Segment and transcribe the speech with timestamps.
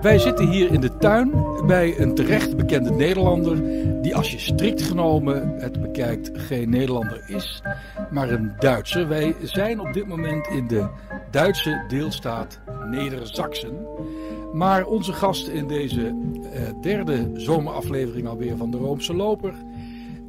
[0.00, 1.32] Wij zitten hier in de tuin
[1.66, 3.62] bij een terecht bekende Nederlander,
[4.02, 7.62] die als je strikt genomen het bekijkt geen Nederlander is,
[8.10, 9.08] maar een Duitser.
[9.08, 10.88] Wij zijn op dit moment in de
[11.30, 13.86] Duitse deelstaat Neder-Saxen.
[14.52, 16.06] Maar onze gast in deze
[16.52, 19.52] eh, derde zomeraflevering alweer van de Roomse Loper,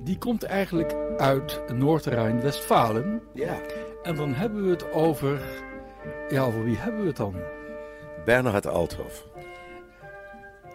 [0.03, 3.21] die komt eigenlijk uit Noord-Rijn-Westfalen.
[3.33, 3.57] Ja,
[4.03, 5.39] En dan hebben we het over,
[6.29, 7.33] ja over wie hebben we het dan?
[8.25, 9.28] Bernhard Althoff.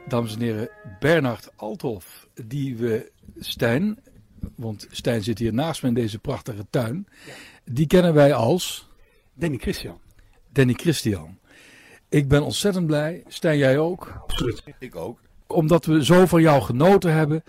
[0.08, 0.68] Dames en heren,
[1.00, 3.98] Bernard Althoff, die we Stijn,
[4.54, 7.06] want Stijn zit hier naast me in deze prachtige tuin,
[7.64, 8.88] die kennen wij als
[9.34, 10.00] Danny Christian.
[10.52, 11.38] Danny Christian.
[12.08, 14.62] Ik ben ontzettend blij, Stijn jij ook, Absoluut.
[14.78, 15.20] Ik ook.
[15.46, 17.42] omdat we zo van jou genoten hebben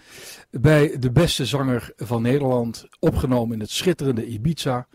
[0.52, 4.88] bij de beste zanger van Nederland, opgenomen in het schitterende Ibiza,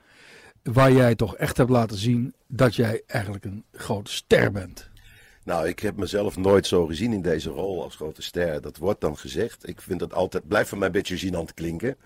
[0.63, 4.90] waar jij toch echt hebt laten zien dat jij eigenlijk een grote ster bent.
[5.51, 8.61] Nou, ik heb mezelf nooit zo gezien in deze rol als grote ster.
[8.61, 9.69] Dat wordt dan gezegd.
[9.69, 11.97] Ik vind het altijd, blijft voor mij een beetje gênant klinken.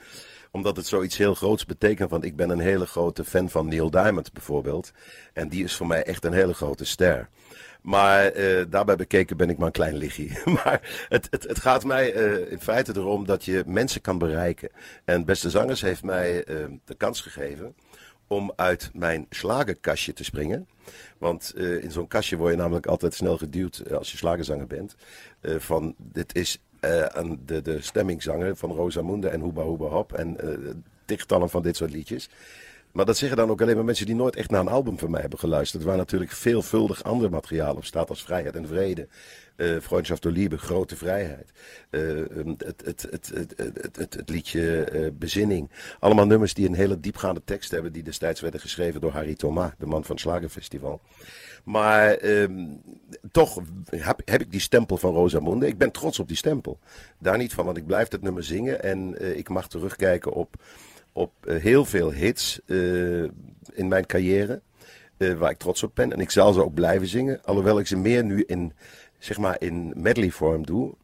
[0.50, 2.11] Omdat het zoiets heel groots betekent.
[2.11, 4.92] Want ik ben een hele grote fan van Neil Diamond bijvoorbeeld.
[5.33, 7.28] En die is voor mij echt een hele grote ster.
[7.83, 10.28] Maar eh, daarbij bekeken ben ik maar een klein lichtje.
[10.65, 14.69] maar het, het, het gaat mij eh, in feite erom dat je mensen kan bereiken.
[15.05, 17.75] En Beste Zangers heeft mij eh, de kans gegeven
[18.27, 20.69] om uit mijn slagerkastje te springen.
[21.25, 24.67] Want eh, in zo'n kastje word je namelijk altijd snel geduwd eh, als je slagerzanger
[24.67, 24.94] bent.
[25.41, 26.58] Eh, van dit is
[27.44, 30.36] de, de stemmingzanger van Rosamunde en Hoeba Hoeba Hop en
[31.05, 32.28] tichtallen van dit soort liedjes.
[32.95, 35.11] Maar dat zeggen dan ook alleen maar mensen die nooit echt naar een album van
[35.11, 35.83] mij hebben geluisterd.
[35.83, 39.09] Waar natuurlijk veelvuldig ander materiaal op staat als Vrijheid en Vrede.
[39.56, 41.53] Uh, Freundschaft door Liebe, Grote Vrijheid.
[41.91, 45.70] Eh, ehm, het, het, het, het, liedje eh, Bezinning.
[45.98, 47.92] Allemaal nummers die een hele diepgaande tekst hebben.
[47.92, 51.00] Die destijds werden geschreven door Harry Thomas, de man van het Slagenfestival.
[51.65, 52.67] Maar ehm,
[53.31, 55.67] toch heb, heb, ik die stempel van Rosamunde.
[55.67, 56.78] Ik ben trots op die stempel.
[57.19, 58.82] Daar niet van, want ik blijf dat nummer zingen.
[58.82, 60.56] En ik mag terugkijken op
[61.14, 63.22] op eh, heel veel hits eh,
[63.72, 64.60] in mijn carrière.
[65.16, 66.12] eh, waar ik trots op ben.
[66.12, 67.41] En ik zal ze ook blijven zingen.
[67.44, 68.72] Alhoewel ik ze meer nu in,
[69.19, 70.94] zeg maar, in medley vorm doe.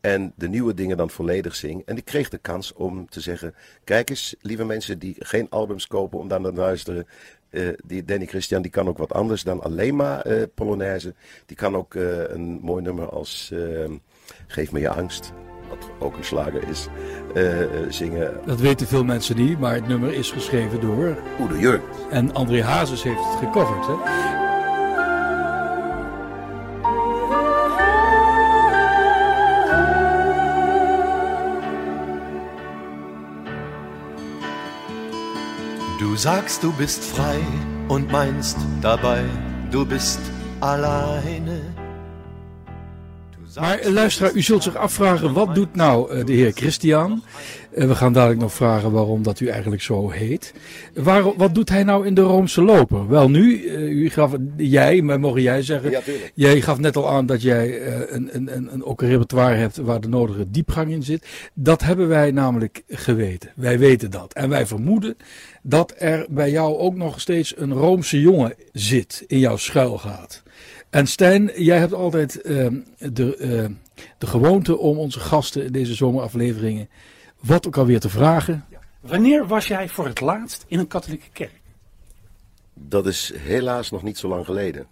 [0.00, 1.82] En de nieuwe dingen dan volledig zing.
[1.86, 3.54] En ik kreeg de kans om te zeggen:
[3.84, 7.06] Kijk eens, lieve mensen die geen albums kopen om dan te luisteren.
[7.86, 11.14] die Danny Christian die kan ook wat anders dan alleen maar eh, Polonaise.
[11.46, 13.52] Die kan ook een mooi nummer als
[14.46, 15.32] Geef me je angst.
[15.68, 16.88] Wat ook een slager is.
[17.34, 18.40] eh, eh, zingen.
[18.46, 21.82] Dat weten veel mensen niet, maar het nummer is geschreven door Oede Jurk.
[22.10, 23.86] En André Hazes heeft het gecoverd.
[23.86, 23.92] Hè?
[35.98, 37.40] Du sagst, du bist frei
[37.88, 39.24] und meinst dabei,
[39.70, 40.20] du bist
[40.60, 41.60] alleine.
[43.60, 47.22] Maar eh, luisteraar, u zult zich afvragen, wat doet nou eh, de heer Christian?
[47.74, 50.54] Eh, we gaan dadelijk nog vragen waarom dat u eigenlijk zo heet.
[50.94, 53.08] Waarom, wat doet hij nou in de Roomse loper?
[53.08, 56.00] Wel nu, u gaf, jij, maar mogen jij zeggen, Ja,
[56.34, 59.76] jij gaf net al aan dat jij een, een, een, een, ook een repertoire hebt
[59.76, 61.26] waar de nodige diepgang in zit.
[61.54, 63.50] Dat hebben wij namelijk geweten.
[63.56, 64.32] Wij weten dat.
[64.32, 65.16] En wij vermoeden
[65.62, 70.42] dat er bij jou ook nog steeds een Roomse jongen zit, in jouw schuilgaat.
[70.90, 73.64] En Stijn, jij hebt altijd ehm, de, eh,
[74.18, 76.88] de gewoonte om onze gasten in deze zomerafleveringen
[77.40, 78.64] wat ook alweer te vragen.
[79.00, 81.60] Wanneer was jij voor het laatst in een katholieke kerk?
[82.74, 84.86] Dat is helaas nog niet zo lang geleden.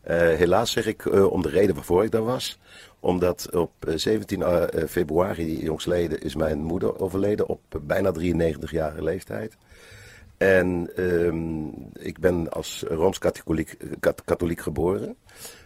[0.00, 2.58] Eh, helaas zeg ik eh, om de reden waarvoor ik daar was.
[3.00, 9.56] Omdat op eh, 17 eh, februari jongstleden is mijn moeder overleden op bijna 93-jarige leeftijd.
[10.38, 11.66] En ehm,
[12.06, 15.16] ik ben als Rooms-katholiek kat- katholiek geboren.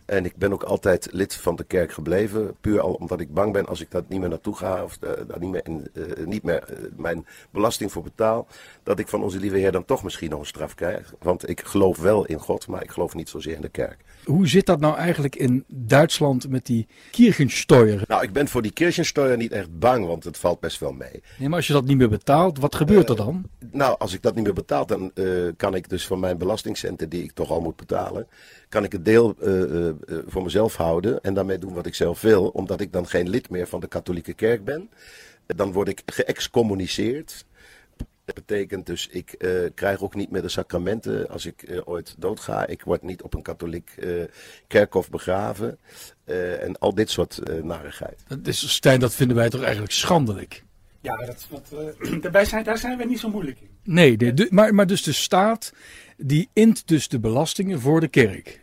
[0.05, 2.55] En ik ben ook altijd lid van de kerk gebleven.
[2.61, 4.83] Puur al omdat ik bang ben als ik daar niet meer naartoe ga.
[4.85, 8.47] Of eh, daar niet meer, eh, niet meer eh, mijn belasting voor betaal.
[8.83, 11.15] Dat ik van onze lieve Heer dan toch misschien nog een straf krijg.
[11.19, 14.05] Want ik geloof wel in God, maar ik geloof niet zozeer in de kerk.
[14.25, 18.03] Hoe zit dat nou eigenlijk in Duitsland met die Kirchensteuer?
[18.07, 21.23] Nou, ik ben voor die Kirchensteuer niet echt bang, want het valt best wel mee.
[21.39, 23.49] Nee, maar als je dat niet meer betaalt, wat gebeurt er dan?
[23.71, 25.13] Nou, als ik dat niet meer betaal, dan
[25.57, 28.27] kan ik dus van mijn belastingcenten die ik toch al moet betalen,
[28.73, 29.95] kan ik het deel eh, eh, eh,
[30.27, 33.51] voor mezelf houden en daarmee doen wat ik zelf wil, omdat ik dan geen lid
[33.51, 34.91] meer van de katholieke kerk ben.
[35.47, 37.45] Dan word ik geëxcommuniceerd.
[38.25, 42.67] Dat betekent dus, ik eh, krijg ook niet meer de sacramenten als ik ooit doodga.
[42.67, 44.11] Ik word niet op een katholiek eh,
[44.67, 45.79] kerkhof begraven.
[46.25, 48.25] Eh, en al dit soort eh narigheid.
[48.29, 50.65] Dat is, Stijn, dat vinden wij toch eigenlijk schandelijk?
[51.01, 51.49] Ja, dat,
[52.33, 53.69] eh, zijn, daar zijn we niet zo moeilijk in.
[53.85, 55.73] Nee, maar, maar dus de staat
[56.17, 58.62] die int dus de belastingen voor de kerk.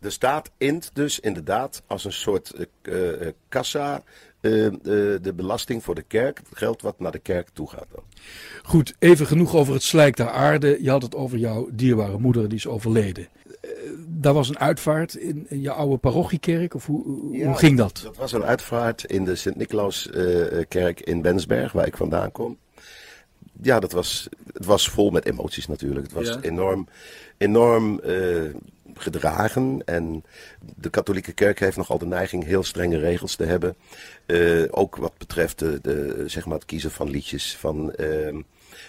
[0.00, 2.52] Er staat int dus inderdaad als een soort
[2.82, 4.02] uh, kassa
[4.40, 8.02] de belasting voor de kerk, het geld wat naar de kerk toe gaat dan.
[8.62, 10.78] Goed, even genoeg over het slijk der aarde.
[10.82, 13.28] Je had het over jouw dierbare moeder, die is overleden.
[14.06, 17.02] daar was een uitvaart in, in je oude parochiekerk, of hoe,
[17.44, 18.00] hoe ging dat?
[18.02, 22.58] Dat was een uitvaart in de Sint-Nicolaaskerk in Bensberg, waar ik vandaan kom
[23.62, 26.06] ja, dat was, het was vol met emoties natuurlijk.
[26.06, 26.88] Het was enorm,
[27.38, 28.54] enorm uh,
[29.00, 29.82] gedragen.
[29.84, 30.24] En
[30.76, 33.76] de katholieke kerk heeft nogal de neiging heel strenge regels te hebben.
[34.26, 38.38] Uh, ook wat betreft de, zeg maar het kiezen van liedjes, van, uh,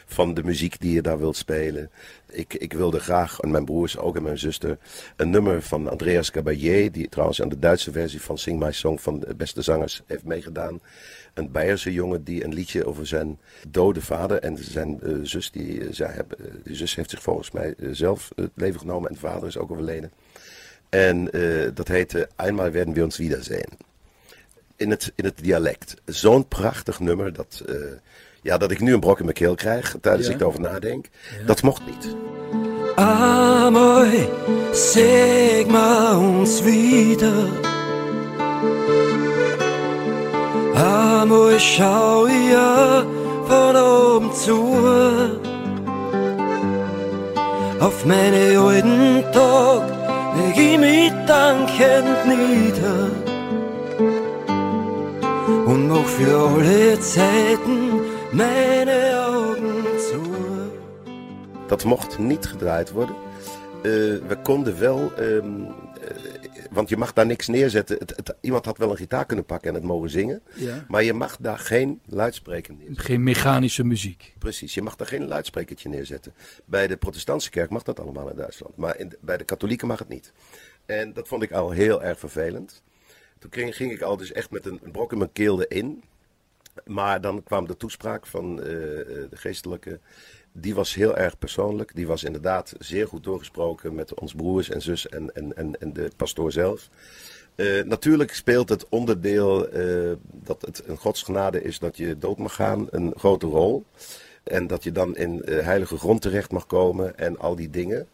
[0.05, 1.89] van de muziek die je daar wilt spelen.
[2.29, 4.77] Ik, ik wilde graag, en mijn broers ook en mijn zuster,
[5.15, 8.99] een nummer van Andreas Caballé, die trouwens aan de Duitse versie van Sing My Song
[8.99, 10.79] van de beste zangers heeft meegedaan
[11.33, 15.79] een Beierse jongen die een liedje over zijn dode vader en zijn uh, zus, die,
[15.79, 19.13] uh, zij hebben, uh, die zus heeft zich volgens mij zelf het leven genomen en
[19.13, 20.11] de vader is ook overleden.
[20.89, 21.29] En
[21.73, 23.69] dat heette Einmal werden wir uns wiedersehen.
[24.75, 25.95] In het, in het dialect.
[26.05, 27.63] Zo'n prachtig nummer dat,
[28.41, 30.33] ja, dat ik nu een brok in mijn keel krijg tijdens ja.
[30.33, 31.05] ik erover nadenk.
[31.39, 31.45] Ja.
[31.45, 32.15] Dat mocht niet.
[32.95, 34.29] Amoi,
[34.73, 37.69] zeg maar ons wieder.
[41.21, 43.05] Amor, ich schau ihr
[43.47, 44.57] von oben zu
[47.79, 49.83] auf meine alten Tag,
[50.37, 53.01] leg ich mich dankend nieder
[55.67, 58.01] und mach für alle Zeiten
[58.31, 60.21] meine Augen zu.
[61.67, 63.15] Dat mocht niet gedraaid worden.
[63.85, 65.67] Uh, we konden wel um,
[66.71, 67.97] want je mag daar niks neerzetten.
[67.97, 70.41] Het, het, iemand had wel een gitaar kunnen pakken en het mogen zingen.
[70.53, 70.85] Ja.
[70.87, 73.03] Maar je mag daar geen luidspreker neerzetten.
[73.05, 74.33] Geen mechanische muziek.
[74.39, 76.33] Precies, je mag daar geen luidsprekertje neerzetten.
[76.65, 78.77] Bij de protestantse kerk mag dat allemaal in Duitsland.
[78.77, 80.33] Maar in bij de katholieken mag het niet.
[80.85, 82.83] En dat vond ik al heel erg vervelend.
[83.39, 86.03] Toen ging, ging ik al dus echt met een, een brok in mijn keel erin.
[86.85, 89.99] Maar dan kwam de toespraak van uh, de geestelijke
[90.51, 91.95] die was heel erg persoonlijk.
[91.95, 95.93] Die was inderdaad zeer goed doorgesproken met ons broers en zus en, en, en, en
[95.93, 96.89] de pastoor zelf.
[97.55, 102.55] Uh, natuurlijk speelt het onderdeel uh, dat het een godsgenade is dat je dood mag
[102.55, 103.85] gaan een grote rol.
[104.43, 108.07] En dat je dan in uh, heilige grond terecht mag komen en al die dingen.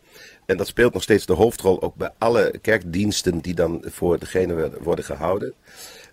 [0.45, 4.71] En dat speelt nog steeds de hoofdrol ook bij alle kerkdiensten die dan voor degene
[4.81, 5.53] worden gehouden.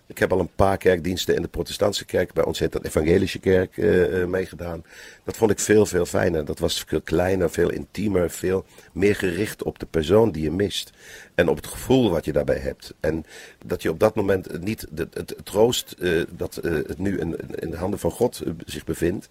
[0.07, 3.39] Ik heb al een paar kerkdiensten in de protestantse kerk, bij ons heet dat evangelische
[3.39, 4.83] kerk, uh, uh, meegedaan.
[5.23, 6.45] Dat vond ik veel, veel fijner.
[6.45, 10.91] Dat was veel kleiner, veel intiemer, veel meer gericht op de persoon die je mist.
[11.35, 12.93] En op het gevoel wat je daarbij hebt.
[12.99, 13.25] En
[13.65, 17.69] dat je op dat moment niet het, het, troost uh, dat het nu in, in
[17.69, 19.27] de handen van God zich bevindt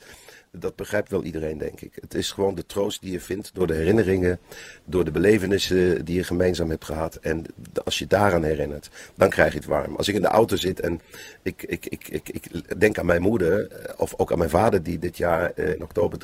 [0.57, 1.93] dat begrijpt wel iedereen, denk ik.
[2.01, 4.39] Het is gewoon de troost die je vindt door de herinneringen,
[4.85, 7.15] door de belevenissen die je gemeenzaam hebt gehad.
[7.15, 7.45] En
[7.85, 9.97] als je daaraan herinnert, dan krijg je het warm.
[9.97, 11.01] Als ik in de auto zit en
[11.43, 14.83] ik, ik, ik, ik, ik denk aan mijn moeder, eh, of ook aan mijn vader,
[14.83, 16.19] die dit jaar eh, in oktober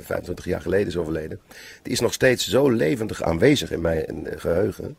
[0.00, 1.40] 25 eh, jaar geleden is overleden.
[1.82, 4.96] Die is nog steeds zo levendig aanwezig in mijn geheugen.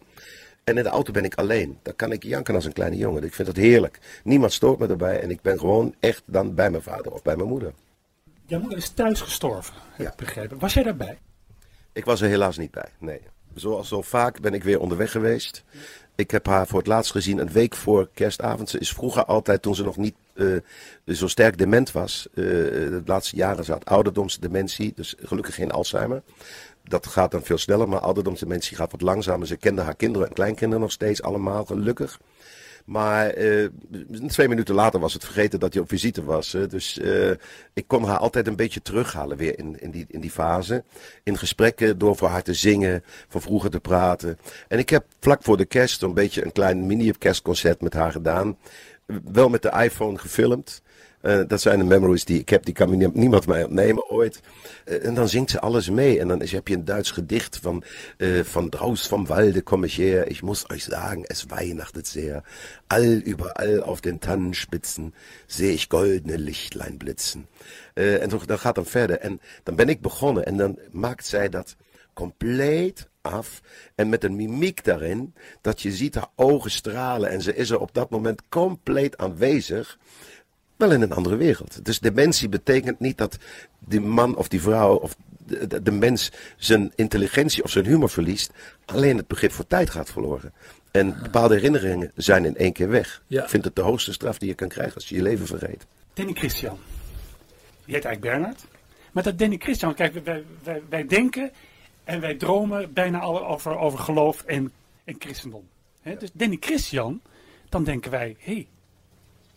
[0.63, 1.77] En in de auto ben ik alleen.
[1.81, 3.23] Dan kan ik janken als een kleine jongen.
[3.23, 3.99] Ik vind dat heerlijk.
[4.23, 7.35] Niemand stoort me erbij en ik ben gewoon echt dan bij mijn vader of bij
[7.35, 7.73] mijn moeder.
[8.49, 10.59] Jouw moeder is thuis gestorven, heb ik begrepen.
[10.59, 11.19] Was jij daarbij?
[11.93, 13.21] Ik was er helaas niet bij, nee.
[13.53, 15.63] Zoals zo vaak ben ik weer onderweg geweest.
[16.15, 18.69] Ik heb haar voor het laatst gezien een week voor kerstavond.
[18.69, 20.61] Ze is vroeger altijd, toen ze nog niet uh,
[21.05, 26.21] zo sterk dement was, uh, de laatste jaren ze had ouderdomsdementie, dus gelukkig geen Alzheimer.
[26.83, 29.47] Dat gaat dan veel sneller, maar ouderdomsdementie gaat wat langzamer.
[29.47, 32.19] Ze kende haar kinderen en kleinkinderen nog steeds allemaal, gelukkig.
[32.89, 33.67] Maar uh,
[34.27, 36.51] twee minuten later was het vergeten dat hij op visite was.
[36.69, 37.31] Dus uh,
[37.73, 40.83] ik kon haar altijd een beetje terughalen weer in, in, die, in die fase.
[41.23, 44.37] In gesprekken, door voor haar te zingen, van vroeger te praten.
[44.67, 48.57] En ik heb vlak voor de kerst een beetje een klein mini-kerstconcert met haar gedaan.
[49.31, 50.81] Wel met de iPhone gefilmd.
[51.21, 54.41] Uh, dat zijn de memories die ik heb, die kan niemand mij opnemen ooit.
[54.85, 56.19] Uh, en dan zingt ze alles mee.
[56.19, 57.83] En dan is, heb je een Duits gedicht van,
[58.17, 60.29] uh, van Draus vom Walde komme ich her.
[60.29, 62.43] Ich muss euch sagen, es weihnachtet sehr.
[62.87, 65.13] All überall auf den Tannenspitzen
[65.47, 67.47] sehe ich goldene Lichtlein blitzen.
[67.93, 69.19] en dan gaat dan verder.
[69.19, 70.45] En dan ben ik begonnen.
[70.45, 71.75] En dan maakt zij dat
[72.13, 73.61] compleet af.
[73.95, 77.29] En met een mimiek daarin, dat je ziet haar ogen stralen.
[77.29, 79.97] En ze is er op dat moment compleet aanwezig
[80.79, 81.85] wel in een andere wereld.
[81.85, 83.37] Dus dementie betekent niet dat
[83.79, 88.51] die man of die vrouw of de, de, mens zijn intelligentie of zijn humor verliest.
[88.85, 90.53] Alleen het begrip voor tijd gaat verloren.
[90.91, 93.23] En bepaalde herinneringen zijn in één keer weg.
[93.27, 95.85] Ik vind het de hoogste straf die je kan krijgen als je je leven vergeet.
[96.13, 96.77] Danny Christian.
[97.85, 98.65] Je heet eigenlijk Bernard.
[99.11, 101.51] Maar dat Danny Christian, kijk, wij, wij, wij denken
[102.03, 104.71] en wij dromen bijna al over, over geloof en
[105.09, 105.67] en christendom.
[106.01, 107.21] Hè, Dus Danny Christian,
[107.69, 108.67] dan denken wij, hé, hey,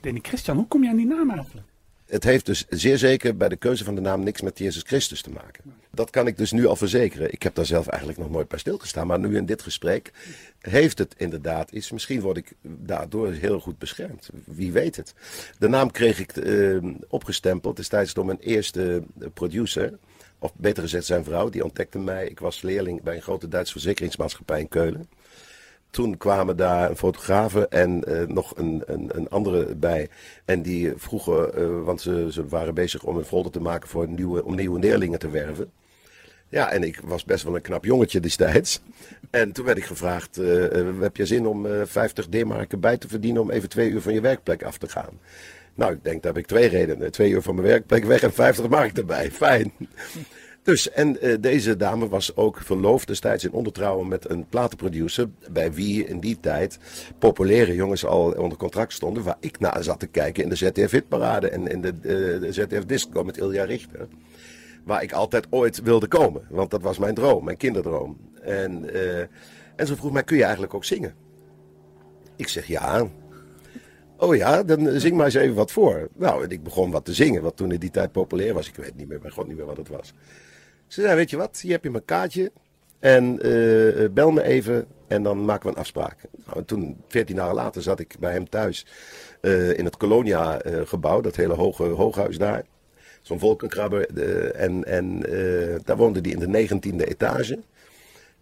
[0.02, 1.66] Danny Christian, hoe kom je aan die naam eigenlijk?
[2.06, 5.22] Het heeft dus zeer zeker bij de keuze van de naam niks met Jezus Christus
[5.22, 5.64] te maken.
[5.90, 7.32] Dat kan ik dus nu al verzekeren.
[7.32, 9.06] Ik heb daar zelf eigenlijk nog nooit bij stilgestaan.
[9.06, 10.12] Maar nu in dit gesprek
[10.60, 11.90] heeft het inderdaad iets.
[11.90, 14.30] Misschien word ik daardoor heel goed beschermd.
[14.44, 15.14] Wie weet het.
[15.58, 16.76] De naam kreeg ik eh,
[17.08, 19.98] opgestempeld destijds door mijn eerste eh, producer.
[20.38, 21.48] Of beter gezegd zijn vrouw.
[21.48, 22.26] Die ontdekte mij.
[22.26, 25.08] Ik was leerling bij een grote Duitse verzekeringsmaatschappij in Keulen.
[25.92, 30.08] Toen kwamen daar een fotografe en eh, nog een, een, een andere bij.
[30.44, 34.08] En die vroegen, eh, want ze, ze waren bezig om een folder te maken voor
[34.08, 35.70] nieuwe, om nieuwe leerlingen te werven.
[36.52, 38.82] Ja, en ik was best wel een knap jongetje destijds.
[39.30, 43.08] En toen werd ik gevraagd, eh, heb je zin om eh, 50 D-marken bij te
[43.08, 45.18] verdienen om even twee uur van je werkplek af te gaan?
[45.74, 47.12] Nou, ik denk, daar heb ik twee redenen.
[47.12, 49.30] Twee uur van mijn werkplek weg en 50 mark erbij.
[49.30, 49.72] Fijn.
[50.62, 55.28] Dus, en eh, deze dame was ook verloofd destijds in ondertrouwen met een platenproducer.
[55.50, 56.78] Bij wie in die tijd
[57.18, 59.22] populaire jongens al onder contract stonden.
[59.22, 62.52] Waar ik naar zat te kijken in de ZDF Hitparade en in de, eh, de
[62.52, 64.08] ZDF Disco met Ilja Richter.
[64.84, 66.42] Waar ik altijd ooit wilde komen.
[66.50, 68.16] Want dat was mijn droom, mijn kinderdroom.
[68.42, 69.20] En, eh,
[69.76, 71.14] en ze vroeg mij, kun je eigenlijk ook zingen?
[72.36, 73.08] Ik zeg ja.
[74.16, 76.08] Oh ja, dan zing maar eens even wat voor.
[76.14, 78.68] Nou, en ik begon wat te zingen, wat toen in die tijd populair was.
[78.68, 80.14] Ik weet niet meer, bij god niet meer wat het was.
[80.92, 82.52] Ze zei, weet je wat, hier heb je mijn kaartje.
[82.98, 86.16] En eh, bel me even en dan maken we een afspraak.
[86.44, 88.86] Nou, en toen, veertien jaar later, zat ik bij hem thuis
[89.40, 91.20] eh, in het Colonia-gebouw.
[91.20, 92.64] dat hele hoge hooghuis daar.
[93.22, 94.06] Zo'n wolkenkrabber.
[94.06, 97.58] eh, en en eh, daar woonde hij in de negentiende etage.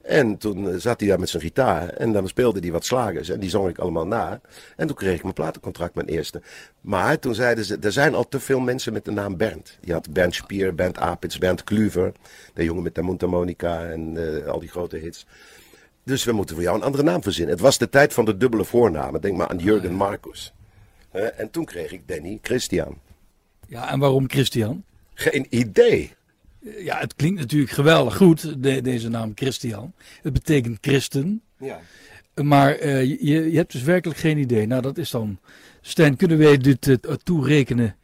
[0.02, 3.28] En toen eh, zat hij daar met zijn gitaar en dan speelde hij wat slagers
[3.28, 4.40] en die zong ik allemaal na.
[4.76, 6.42] En toen kreeg ik mijn platencontract, mijn eerste.
[6.80, 9.78] Maar toen zeiden ze, er zijn al te veel mensen met de naam Bernd.
[9.80, 12.12] Je had Bernd Spier, Bernd Apits, Bernd Kluver,
[12.54, 15.26] de jongen met de mondharmonica en eh, al die grote hits.
[16.04, 17.54] Dus we moeten voor jou een andere naam verzinnen.
[17.54, 19.20] Het was de tijd van de dubbele voornamen.
[19.20, 20.52] Denk maar aan Jurgen Marcus.
[21.10, 22.98] Eh, en toen kreeg ik Danny Christian.
[23.66, 24.84] Ja, en waarom Christian?
[25.14, 26.14] Geen idee.
[26.78, 29.92] Ja, het klinkt natuurlijk geweldig goed, de- deze naam Christian.
[30.22, 31.42] Het betekent christen.
[31.58, 31.80] Ja.
[32.42, 34.66] Maar eh, je, je hebt dus werkelijk geen idee.
[34.66, 35.38] Nou, dat is dan.
[35.80, 37.96] Stijn, kunnen wij dit eh, toerekenen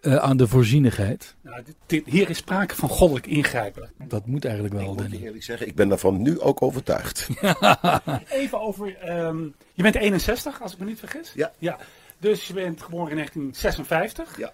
[0.00, 1.34] eh, aan de voorzienigheid?
[1.40, 3.90] Nou, dit, dit- hier is sprake van goddelijk ingrijpen.
[4.08, 5.24] Dat moet eigenlijk wel, Ik moet je Danny.
[5.24, 7.28] eerlijk zeggen, ik ben daarvan nu ook overtuigd.
[8.30, 9.42] Even over, ehm,
[9.74, 11.32] je bent 61 als ik me niet vergis.
[11.34, 11.52] Ja.
[11.58, 11.78] ja.
[12.18, 14.38] Dus je bent geboren in 1956.
[14.38, 14.52] Ja.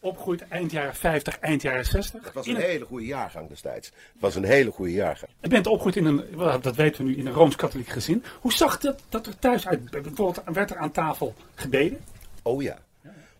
[0.00, 2.24] Opgegroeid eind jaren 50, eind jaren 60.
[2.24, 3.86] Het was een een- hele goede jaargang destijds.
[3.88, 5.30] Het was een hele goede jaargang.
[5.40, 6.24] Je bent opgegroeid in een,
[6.60, 8.24] dat weten we nu, in een Rooms-Katholiek gezin.
[8.40, 9.90] Hoe zag dat, dat er thuis uit?
[9.90, 11.98] Bijvoorbeeld werd er aan tafel gebeden?
[12.42, 12.78] Oh ja.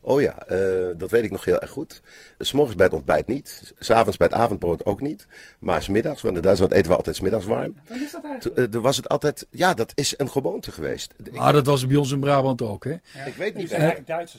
[0.09, 0.59] Oh ja, eh,
[0.97, 2.03] dat weet ik nog heel erg goed.
[2.39, 3.73] S'morgens bij het ontbijt niet.
[3.79, 5.27] S'avonds bij het avondbrood ook niet.
[5.59, 7.75] Maar smiddags, want in Duitsland eten we altijd smiddags warm.
[7.89, 8.73] Wat is dat eigenlijk?
[8.73, 11.15] Toen was het altijd, ja, dat is een gewoonte geweest.
[11.33, 12.93] Maar dat was bij ons in Brabant ook, hè?
[13.27, 13.73] ik weet niet.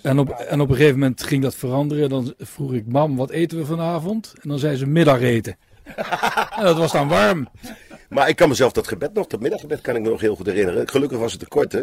[0.02, 2.10] En op, en op een gegeven moment ging dat veranderen.
[2.10, 4.34] Dan vroeg ik, mam, wat eten we vanavond?
[4.42, 5.56] En dan zei ze middageten.
[6.58, 7.48] en dat was dan warm.
[8.10, 10.46] Maar ik kan mezelf dat gebed nog, dat middaggebed kan ik me nog heel goed
[10.46, 10.90] herinneren.
[10.90, 11.82] Gelukkig was het te kort, hè.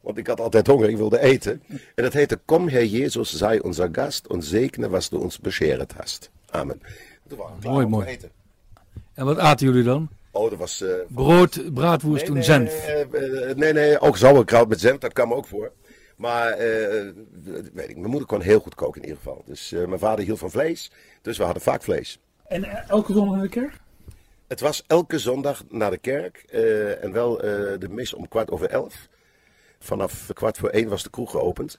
[0.00, 1.62] Want ik had altijd honger, ik wilde eten.
[1.94, 5.92] En dat heette, kom Heer Jezus, zij onze gast en zegne was du ons bescheret
[5.92, 6.30] hast.
[6.50, 6.82] Amen.
[7.28, 8.04] Toen waren we klaar Mooi, mooi.
[8.04, 8.30] te eten.
[9.14, 10.08] En wat aten jullie dan?
[10.30, 10.80] Oh, dat was...
[10.80, 12.86] eh, Brood, braadwoest en nee, zenf.
[12.86, 15.72] Nee, eh, eh, nee, nee, ook sauerkraut met zenf, dat kwam ook voor.
[16.16, 17.06] Maar, eh,
[17.72, 19.42] weet ik, mijn moeder kon heel goed koken in ieder geval.
[19.46, 20.90] Dus eh, mijn vader hield van vlees,
[21.22, 22.18] dus we hadden vaak vlees.
[22.46, 23.72] En elke zondag naar de kerk?
[24.46, 28.50] Het was elke zondag naar de kerk eh, en wel eh, de mis om kwart
[28.50, 29.08] over elf.
[29.80, 31.78] Vanaf kwart voor één was de kroeg geopend.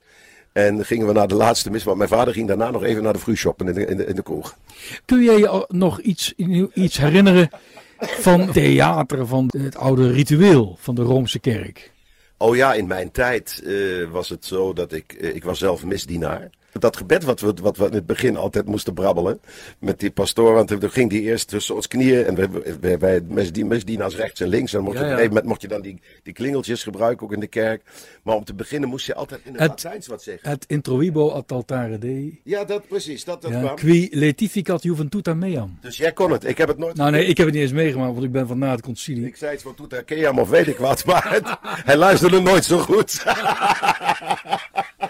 [0.52, 3.04] En dan gingen we naar de laatste mis, want mijn vader ging daarna nog even
[3.04, 4.58] naar de shoppen in de, in de, in de kroeg.
[5.06, 6.34] Kun jij je nog iets,
[6.74, 7.50] iets herinneren
[7.98, 11.92] van theater, van het oude ritueel van de Roomse kerk?
[12.38, 15.84] Oh ja, in mijn tijd eh, was het zo dat ik, eh, ik was zelf
[15.84, 16.50] misdienaar.
[16.72, 19.40] Dat gebed wat we, wat we in het begin altijd moesten brabbelen
[19.80, 22.36] met die pastoor, want toen ging die eerst tussen ons knieën en
[22.82, 23.22] wij, wij,
[23.66, 24.72] misdienaars rechts en links.
[24.74, 25.30] En dan mocht je Ja, op een ja.
[25.30, 27.82] gegeven moment mocht je dan die, die klingeltjes gebruiken, ook in de kerk.
[28.24, 30.50] Maar om te beginnen moest je altijd in het, Het- Latijns wat zeggen.
[30.50, 32.40] Het introibo ad altare dei.
[32.44, 33.76] Ja, dat precies, dat, dat Ja, kwam.
[33.76, 35.78] qui letificat juventuta meam.
[35.82, 37.74] Dus jij kon het, ik heb het nooit Nou nee, ik heb het niet eens
[37.74, 39.26] meegemaakt, want ik ben van na het concilie.
[39.26, 41.58] Ik zei iets van Toeta Keam of weet ik wat, maar het-
[41.90, 43.24] hij luisterde nooit zo goed.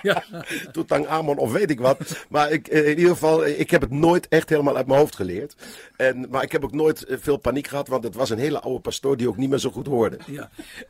[0.01, 0.23] Ja.
[0.71, 1.97] Toetang Amon of weet ik wat.
[2.29, 4.99] Maar ik, eh, in ieder geval, eh, ik heb het nooit echt helemaal uit mijn
[4.99, 5.55] hoofd geleerd.
[5.95, 8.59] En, maar ik heb ook nooit eh, veel paniek gehad, want het was een hele
[8.59, 10.17] oude pastoor die ook niet meer zo goed hoorde.
[10.25, 10.49] Ja.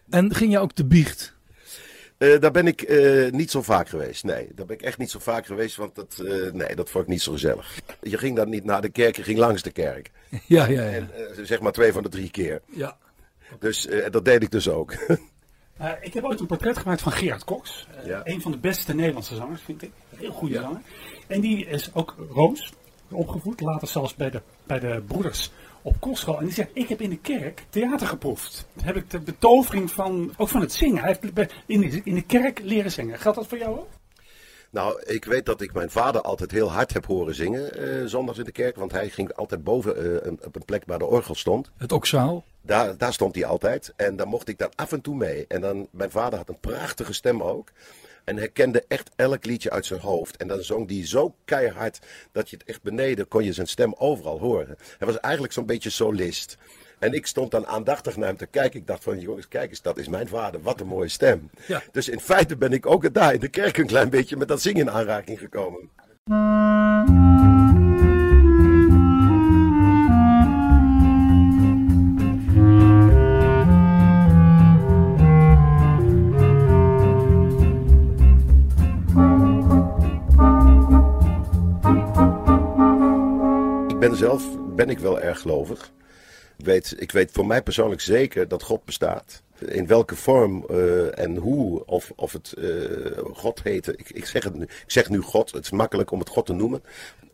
[0.09, 1.37] En ging je ook te biecht?
[2.17, 4.23] Eh, daar ben ik eh, niet zo vaak geweest.
[4.23, 7.03] Nee, daar ben ik echt niet zo vaak geweest, want dat, eh, nee, dat vond
[7.03, 7.79] ik niet zo gezellig.
[8.01, 10.11] Je ging dan niet naar de kerk, je ging langs de kerk.
[10.47, 10.89] Ja, ja, ja.
[10.89, 11.09] En,
[11.45, 12.61] zeg maar twee van de drie keer.
[12.65, 12.97] ja.
[13.59, 14.93] Dus eh, dat deed ik dus ook.
[16.01, 17.87] Ik heb ooit een portret gemaakt van Gerard Cox.
[18.05, 18.21] Ja.
[18.23, 19.91] Een van de beste Nederlandse zangers, vind ik.
[20.19, 20.81] Een heel goede zanger.
[21.27, 22.73] En die is ook Rooms
[23.11, 23.61] opgevoed.
[23.61, 26.37] Later zelfs bij de, bij de broeders op kostschool.
[26.37, 28.65] En die zegt, ik heb in de kerk theater geproefd.
[28.73, 30.97] Dan heb ik de betovering van, ook van het zingen.
[31.03, 33.19] Hij heeft in de, in de kerk leren zingen.
[33.19, 33.87] Geldt dat voor jou ook?
[34.71, 38.37] Nou, ik weet dat ik mijn vader altijd heel hard heb horen zingen, eh, zondags
[38.37, 38.75] in de kerk.
[38.75, 41.71] Want hij ging altijd boven eh, een- op een plek waar de orgel stond.
[41.77, 42.43] Het oksaal.
[42.61, 43.93] Daar, daar stond hij altijd.
[43.95, 45.45] En dan mocht ik daar af en toe mee.
[45.47, 47.71] En dan, mijn vader had een prachtige stem ook.
[48.23, 50.37] En hij kende echt elk liedje uit zijn hoofd.
[50.37, 51.99] En dan zong hij zo keihard
[52.31, 54.77] dat je het echt beneden kon je zijn stem overal horen.
[54.97, 56.57] Hij was eigenlijk zo'n beetje solist.
[56.99, 58.79] En ik stond dan aandachtig naar hem te kijken.
[58.79, 60.61] Ik dacht van, jongens, kijk eens, dat is mijn vader.
[60.61, 61.49] Wat een mooie stem.
[61.67, 61.83] Ja.
[61.91, 64.61] Dus in feite ben ik ook daar in de kerk een klein beetje met dat
[64.61, 65.89] zingen in aanraking gekomen.
[84.09, 84.43] Ben zelf
[84.75, 85.91] ben ik wel erg gelovig.
[86.57, 89.41] Ik weet, ik weet voor mij persoonlijk zeker dat God bestaat.
[89.65, 92.67] In welke vorm eh, en hoe, of, of het eh,
[93.33, 93.87] God heet.
[93.87, 96.45] Ik, ik, zeg het nu, ik zeg nu God, het is makkelijk om het God
[96.45, 96.83] te noemen.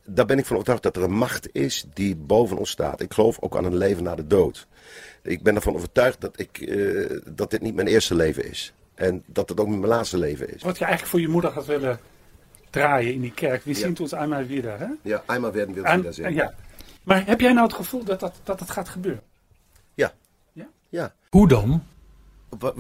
[0.06, 3.02] Daar ben ik van overtuigd dat er een macht is die boven ons staat.
[3.02, 4.68] Ik geloof ook aan een leven na de dood.
[5.22, 8.74] Ik ben ervan overtuigd dat, ik, eh, dat dit niet mijn eerste leven is.
[8.96, 10.64] En dat het ook niet mijn laatste leven is.
[10.64, 12.00] Wat je eigenlijk voor je moeder had willen
[12.70, 13.64] draaien in die kerk.
[13.64, 13.76] We Ja.
[13.76, 14.80] zien ons einmal wieder.
[14.80, 14.86] Hè?
[15.02, 16.34] Ja, eenmaal werden wil En- wieder zingen.
[16.34, 16.54] ja.
[17.06, 19.22] Maar heb jij nou het gevoel dat, dat, dat het gaat gebeuren?
[19.94, 20.14] Ja.
[20.54, 20.68] Ja?
[20.90, 21.14] Ja.
[21.30, 21.84] Hoe dan?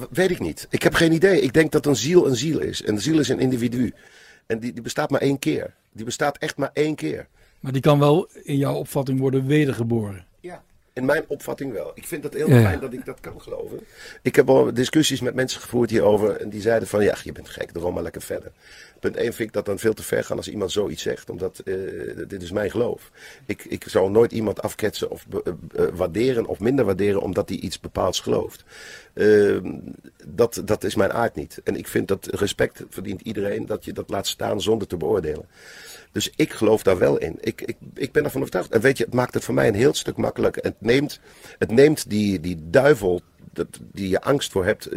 [0.09, 0.67] Weet ik niet.
[0.69, 1.41] Ik heb geen idee.
[1.41, 2.83] Ik denk dat een ziel een ziel is.
[2.83, 3.93] En een ziel is een individu.
[4.45, 5.73] En die, die bestaat maar één keer.
[5.91, 7.27] Die bestaat echt maar één keer.
[7.59, 10.25] Maar die kan wel in jouw opvatting worden wedergeboren.
[10.39, 10.63] Ja.
[10.93, 11.91] In mijn opvatting wel.
[11.95, 12.61] Ik vind het heel Ja.
[12.61, 13.79] fijn dat ik dat kan geloven.
[14.21, 16.41] Ik heb al discussies met mensen gevoerd hierover.
[16.41, 17.73] En die zeiden van, ja, je bent gek.
[17.73, 18.51] Doe maar lekker verder.
[19.05, 21.29] Punt 1 vind ik dat dan veel te ver gaan als iemand zoiets zegt.
[21.29, 21.73] Omdat eh,
[22.27, 23.11] dit is mijn geloof.
[23.45, 27.57] Ik, ik zou nooit iemand afketsen of eh, eh, waarderen of minder waarderen omdat hij
[27.57, 28.63] iets bepaalds gelooft.
[29.13, 29.71] Ehm,
[30.25, 31.61] dat, dat is mijn aard niet.
[31.63, 35.45] En ik vind dat respect verdient iedereen dat je dat laat staan zonder te beoordelen.
[36.11, 37.37] Dus ik geloof daar wel in.
[37.39, 38.71] Ik, ik, ik ben ervan overtuigd.
[38.71, 40.63] En weet je, het maakt het voor mij een heel stuk makkelijker.
[40.63, 41.19] Het neemt,
[41.57, 43.21] het neemt die, die duivel,
[43.91, 44.89] die je angst voor hebt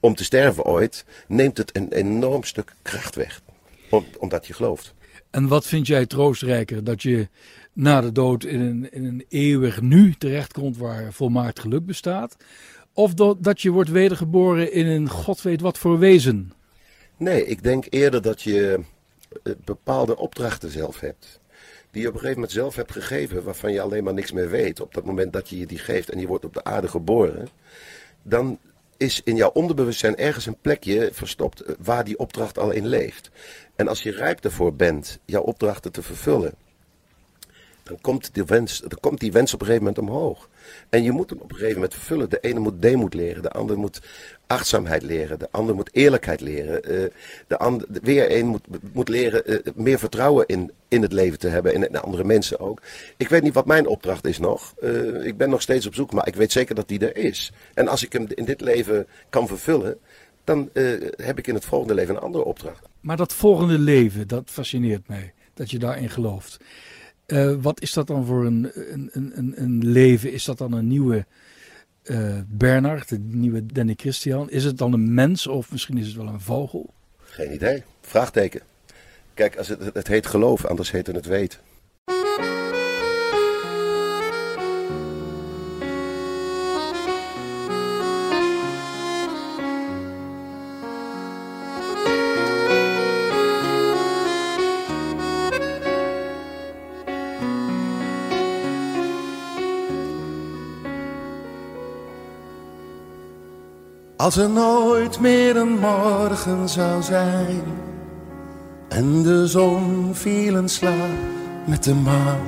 [0.00, 3.40] om te sterven ooit, neemt het een enorm stuk kracht weg.
[3.90, 4.94] Om, omdat je gelooft.
[5.30, 6.84] En wat vind jij troostrijker?
[6.84, 7.28] Dat je
[7.72, 12.36] na de dood in een, in een eeuwig nu terechtkomt waar volmaakt geluk bestaat?
[12.92, 16.52] Of dat, dat je wordt wedergeboren in een god weet wat voor wezen?
[17.16, 18.80] Nee, ik denk eerder dat je
[19.42, 21.40] eh, bepaalde opdrachten zelf hebt.
[21.90, 24.50] Die je op een gegeven moment zelf hebt gegeven, waarvan je alleen maar niks meer
[24.50, 24.80] weet.
[24.80, 27.48] Op dat moment dat je je die geeft en je wordt op de aarde geboren.
[28.22, 28.58] Dan
[28.98, 33.30] is in jouw onderbewustzijn ergens een plekje verstopt eh, waar die opdracht al in leeft.
[33.76, 36.54] En als je rijp ervoor bent jouw opdrachten te vervullen,
[37.82, 40.48] dan komt, die wens, dan komt die wens op een gegeven moment omhoog.
[40.88, 42.30] En je moet hem op een gegeven moment vervullen.
[42.30, 44.00] De ene moet deemoed leren, de ander moet
[44.48, 46.82] achtzaamheid leren, de ander moet eerlijkheid leren.
[46.82, 47.04] eh,
[47.46, 51.48] de ander, weer een moet, moet leren eh, meer vertrouwen in, in het leven te
[51.48, 52.82] hebben en in andere mensen ook.
[53.16, 54.74] Ik weet niet wat mijn opdracht is nog.
[54.80, 57.52] Eh, ik ben nog steeds op zoek, maar ik weet zeker dat die er is.
[57.74, 59.98] En als ik hem in dit leven kan vervullen,
[60.44, 60.70] dan
[61.16, 62.86] heb ik in het volgende leven een andere opdracht.
[63.00, 65.32] Maar dat volgende leven, dat fascineert mij.
[65.54, 66.56] Dat je daarin gelooft.
[67.60, 70.32] Wat is dat dan voor een, een, een- een leven?
[70.32, 71.26] Is dat dan een nieuwe
[72.08, 74.50] eh Bernard, een nieuwe Danny Christian?
[74.50, 76.94] Is het dan een mens of misschien is het wel een vogel?
[77.18, 77.82] Geen idee.
[78.00, 78.60] Vraagteken.
[79.34, 81.58] Kijk, als het, het heet geloof, anders heet het het weten.
[104.28, 107.62] Als er nooit meer een morgen zou zijn
[108.88, 111.18] en de zon viel in slaap
[111.66, 112.40] met de maan,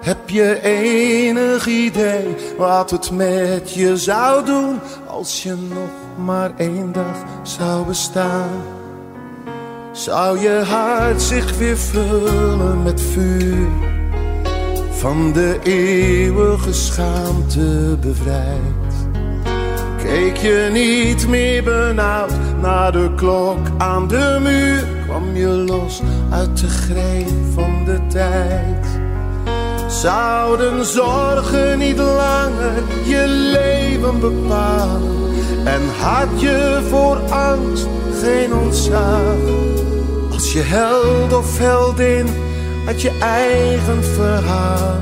[0.00, 6.92] heb je enig idee wat het met je zou doen als je nog maar één
[6.92, 8.62] dag zou bestaan?
[9.92, 13.68] Zou je hart zich weer vullen met vuur,
[14.90, 18.81] van de eeuwige schaamte bevrijd?
[20.02, 24.84] Keek je niet meer benauwd naar de klok aan de muur?
[25.04, 28.86] Kwam je los uit de greep van de tijd?
[29.88, 35.02] Zouden zorgen niet langer je leven bepalen?
[35.64, 37.86] En had je voor angst
[38.22, 39.36] geen ontzag.
[40.32, 42.26] Als je held of heldin
[42.86, 45.00] had je eigen verhaal.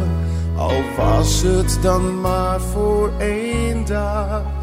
[0.57, 4.60] Al was het dan maar voor één dag.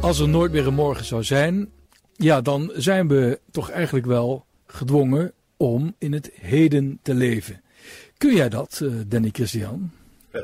[0.00, 1.72] Als er nooit meer een morgen zou zijn,
[2.16, 7.62] ja, dan zijn we toch eigenlijk wel gedwongen om in het heden te leven.
[8.16, 9.90] Kun jij dat, uh, Danny Christian?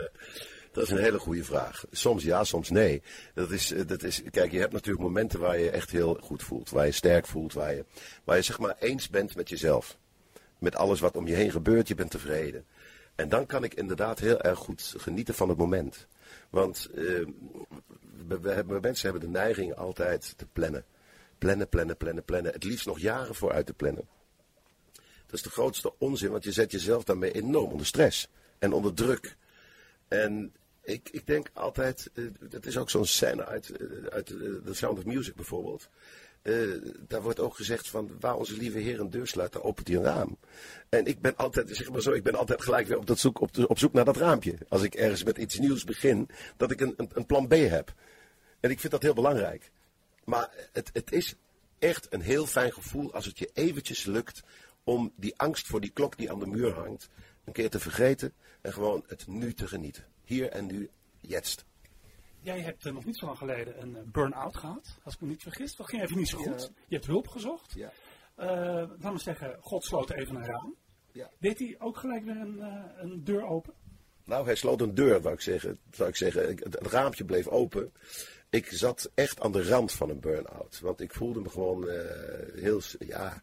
[0.73, 1.85] Dat is een hele goede vraag.
[1.91, 3.03] Soms ja, soms nee.
[3.35, 6.43] Dat is, eh, dat is, kijk, je hebt natuurlijk momenten waar je echt heel goed
[6.43, 6.71] voelt.
[6.71, 7.53] Waar je sterk voelt.
[7.53, 7.85] Waar je,
[8.25, 9.99] waar je zeg maar eens bent met jezelf.
[10.59, 11.89] Met alles wat om je heen gebeurt.
[11.89, 12.65] Je bent tevreden.
[13.15, 16.07] En dan kan ik inderdaad heel erg goed genieten van het moment.
[16.51, 17.27] Want uh,
[18.29, 20.85] we, mensen hebben de neiging altijd te plannen.
[21.39, 22.53] Plannen, plannen, plannen, plannen.
[22.53, 24.09] Het liefst nog jaren vooruit te plannen.
[25.27, 28.95] Dat is de grootste onzin, want je zet jezelf daarmee enorm onder stress en onder
[28.95, 29.37] druk.
[30.09, 34.75] En ik, ik denk altijd, uh, dat is ook zo'n scène uit, uh, uit The
[34.75, 35.89] Sound of Music bijvoorbeeld.
[37.09, 39.97] Daar wordt ook gezegd van waar onze lieve Heer een deur sluit, daar opent hij
[39.97, 40.39] een raam.
[40.89, 43.41] En ik ben altijd, zeg maar zo, ik ben altijd gelijk weer op, dat zoek,
[43.41, 44.59] op, de, op zoek naar dat raampje.
[44.69, 47.95] Als ik ergens met iets nieuws begin, dat ik een, een, een plan B heb.
[48.61, 49.71] En ik vind dat heel belangrijk.
[50.25, 51.35] Maar het, het is
[51.79, 54.43] echt een heel fijn gevoel als het je eventjes lukt
[54.85, 57.09] om die angst voor die klok die aan de muur hangt,
[57.45, 60.05] een keer te vergeten en gewoon het nu te genieten.
[60.25, 61.66] Hier en nu, jetzt.
[62.47, 65.29] Jij hebt uh, nog niet zo lang geleden een uh, burn-out gehad, als ik me
[65.29, 65.77] niet vergis.
[65.77, 66.61] Dat ging even niet zo goed.
[66.61, 66.83] Ja.
[66.89, 67.75] Je hebt hulp gezocht.
[67.75, 67.93] Ja.
[68.39, 70.75] Uh, laten we zeggen, God sloot even een raam.
[71.13, 71.31] Ja.
[71.39, 72.61] Deed hij ook gelijk weer een,
[72.97, 73.73] een, deur open?
[74.25, 75.79] Nou, hij sloot een deur, wou ik zeggen.
[75.97, 76.49] Wou ik zeggen.
[76.49, 77.93] Het, het raampje bleef open.
[78.51, 80.81] Ik zat echt aan de rand van een burn-out.
[80.81, 81.89] Want ik voelde me gewoon
[82.55, 83.43] heel ja,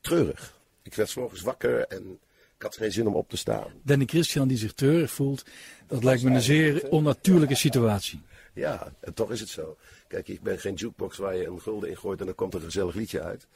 [0.00, 0.60] treurig.
[0.82, 2.18] Ik werd s morgens wakker en
[2.56, 3.72] ik had geen zin om op te staan.
[3.82, 5.44] Danny Christian die zich treurig voelt,
[5.86, 8.22] dat lijkt me een zeer onnatuurlijke situatie.
[8.52, 9.76] Ja, en toch is het zo.
[10.08, 12.58] Kijk, ik ben geen jukebox waar je een gulden in gooit en dan komt er
[12.58, 13.46] een gezellig liedje uit.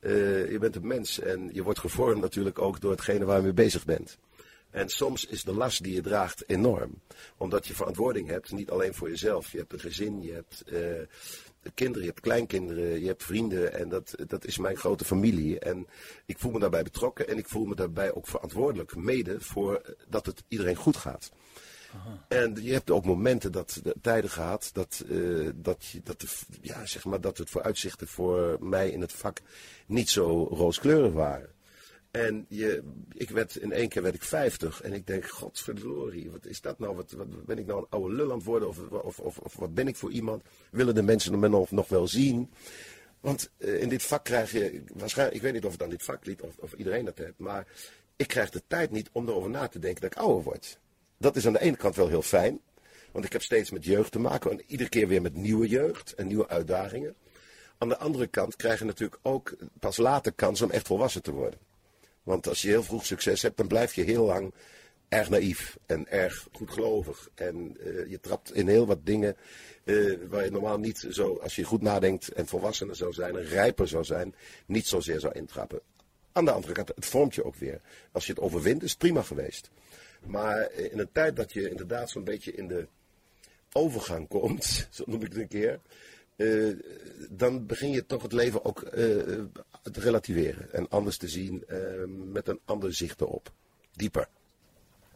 [0.00, 3.42] Uh, je bent een mens en je wordt gevormd natuurlijk ook door hetgene waar je
[3.42, 4.18] mee bezig bent.
[4.70, 7.00] En soms is de last die je draagt enorm.
[7.36, 9.52] Omdat je verantwoording hebt, niet alleen voor jezelf.
[9.52, 10.80] Je hebt een gezin, je hebt uh,
[11.74, 13.72] kinderen, je hebt kleinkinderen, je hebt vrienden.
[13.72, 15.58] En dat, dat is mijn grote familie.
[15.58, 15.86] En
[16.26, 18.96] ik voel me daarbij betrokken en ik voel me daarbij ook verantwoordelijk.
[18.96, 21.30] Mede voor dat het iedereen goed gaat.
[22.28, 26.24] En je hebt ook momenten dat de tijden gehad dat, uh, dat, je, dat,
[26.60, 29.40] ja, zeg maar, dat het vooruitzichten voor mij in het vak
[29.86, 31.50] niet zo rooskleurig waren.
[32.10, 36.46] En je, ik werd, in één keer werd ik 50 en ik denk, godverdorie, wat
[36.46, 36.96] is dat nou?
[36.96, 38.68] Wat, wat ben ik nou een oude lul aan het worden?
[38.68, 40.42] Of, of, of, of wat ben ik voor iemand?
[40.70, 42.50] Willen de mensen me nog, nog wel zien?
[43.20, 46.02] Want uh, in dit vak krijg je, waarschijnlijk, ik weet niet of het aan dit
[46.02, 47.66] vak ligt of, of iedereen dat heeft, maar
[48.16, 50.78] ik krijg de tijd niet om erover na te denken dat ik ouder word.
[51.18, 52.60] Dat is aan de ene kant wel heel fijn,
[53.12, 56.14] want ik heb steeds met jeugd te maken en iedere keer weer met nieuwe jeugd
[56.14, 57.14] en nieuwe uitdagingen.
[57.78, 61.32] Aan de andere kant krijg je natuurlijk ook pas later kans om echt volwassen te
[61.32, 61.60] worden.
[62.22, 64.54] Want als je heel vroeg succes hebt, dan blijf je heel lang
[65.08, 67.28] erg naïef en erg goedgelovig.
[67.34, 69.36] En uh, je trapt in heel wat dingen
[69.84, 73.44] uh, waar je normaal niet zo, als je goed nadenkt en volwassener zou zijn en
[73.44, 74.34] rijper zou zijn,
[74.66, 75.80] niet zozeer zou intrappen.
[76.32, 77.80] Aan de andere kant, het vormt je ook weer.
[78.12, 79.70] Als je het overwint, is het prima geweest.
[80.26, 82.86] Maar in een tijd dat je inderdaad zo'n beetje in de
[83.72, 85.80] overgang komt, zo noem ik het een keer,
[86.36, 86.76] uh,
[87.30, 91.64] dan begin je toch het leven ook uh, te relativeren en anders te zien
[92.32, 93.52] met een ander zicht erop.
[93.92, 94.28] Dieper.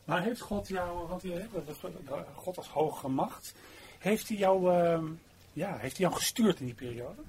[0.05, 1.23] Maar heeft God jou, want
[2.35, 3.55] God als hoge macht,
[3.99, 4.73] heeft hij jou,
[5.53, 7.23] ja, heeft hij jou gestuurd in die periode?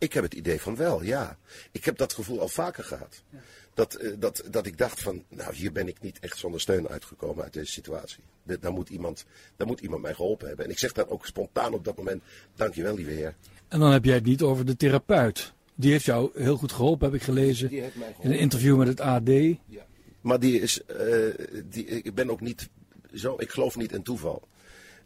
[0.00, 1.38] Ik heb het idee van wel, ja.
[1.72, 3.22] Ik heb dat gevoel al vaker gehad.
[3.30, 3.38] Ja.
[3.74, 6.88] Dat, uh, dat, dat ik dacht van, nou hier ben ik niet echt zonder steun
[6.88, 8.22] uitgekomen uit deze situatie.
[8.42, 9.24] De, daar, moet iemand,
[9.56, 10.64] daar moet iemand mij geholpen hebben.
[10.64, 12.22] En ik zeg dan ook spontaan op dat moment,
[12.54, 13.34] dankjewel lieve heer.
[13.68, 15.52] En dan heb jij het niet over de therapeut.
[15.74, 17.70] Die heeft jou heel goed geholpen, heb ik gelezen.
[17.70, 19.28] In een interview met het AD.
[19.28, 19.86] Ja.
[20.20, 21.34] Maar die is, uh,
[21.64, 22.68] die, ik ben ook niet
[23.14, 24.48] zo, ik geloof niet in toeval.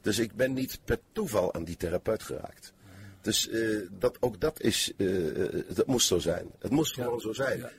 [0.01, 2.74] Dus ik ben niet per toeval aan die therapeut geraakt.
[3.25, 6.51] Dus uh, dat, ook dat is, uh, dat moest zo zijn.
[6.59, 7.03] Het moest ja.
[7.03, 7.59] gewoon zo zijn.
[7.59, 7.71] Ja.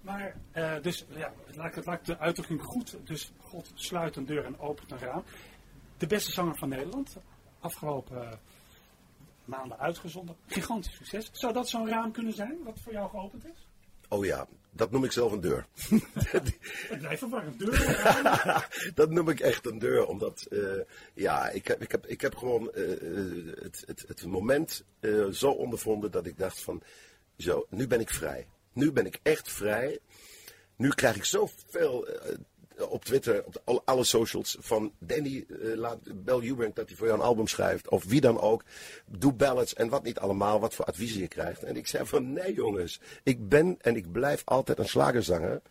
[0.00, 2.96] Maar, uh, dus ja, het lijkt de uitdrukking goed.
[3.04, 5.24] Dus God sluit een deur en opent een raam.
[5.96, 7.16] De beste zanger van Nederland,
[7.60, 8.38] afgelopen
[9.44, 10.36] maanden uitgezonden.
[10.46, 11.28] Gigantisch succes.
[11.32, 13.66] Zou dat zo'n raam kunnen zijn, wat voor jou geopend is?
[14.08, 15.66] Oh ja, dat noem ik zelf een deur.
[16.14, 17.58] het blijft verwarrend.
[17.58, 20.80] Deur dat noem ik echt een deur, omdat uh,
[21.14, 25.50] ja, ik heb, ik heb, ik heb gewoon uh, het, het, het moment uh, zo
[25.50, 26.82] ondervonden dat ik dacht van,
[27.36, 28.46] zo, nu ben ik vrij.
[28.72, 29.98] Nu ben ik echt vrij.
[30.76, 32.08] Nu krijg ik zoveel
[32.88, 37.18] op Twitter, op alle, socials van Danny, eh, laat bel Eubank dat hij voor jou
[37.18, 37.88] een album schrijft.
[37.88, 38.64] Of wie dan ook.
[39.06, 41.62] Doe ballads en wat niet allemaal, wat voor adviezen je krijgt.
[41.62, 45.62] En ik zei van nee jongens, ik ben en ik blijf altijd een slagerzanger.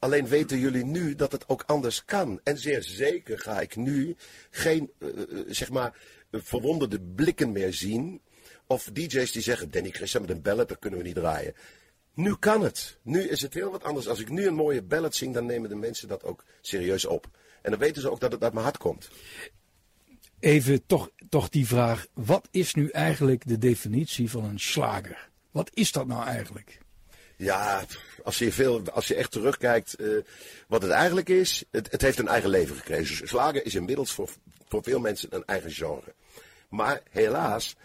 [0.00, 2.40] Alleen weten jullie nu dat het ook anders kan.
[2.44, 4.16] En zeer zeker ga ik nu
[4.50, 5.16] geen, eh, eh,
[5.48, 5.94] zeg maar,
[6.30, 8.20] eh, verwonderde blikken meer zien.
[8.66, 11.54] Of DJ's die zeggen, Danny Christian met een ballad, dat kunnen we niet draaien.
[12.14, 12.98] Nu kan het.
[13.02, 14.08] Nu is het heel wat anders.
[14.08, 17.28] Als ik nu een mooie ballad zing, dan nemen de mensen dat ook serieus op.
[17.62, 19.08] En dan weten ze ook dat het uit mijn hart komt.
[20.40, 22.06] Even toch, toch die vraag.
[22.14, 25.28] Wat is nu eigenlijk de definitie van een slager?
[25.50, 26.78] Wat is dat nou eigenlijk?
[27.36, 27.84] Ja,
[28.24, 30.08] als je, veel, als je echt terugkijkt, eh,
[30.68, 33.28] wat het eigenlijk is, het, het heeft een eigen leven gekregen.
[33.28, 34.30] Slagen is inmiddels voor,
[34.68, 36.14] voor veel mensen een eigen genre.
[36.68, 37.76] Maar helaas,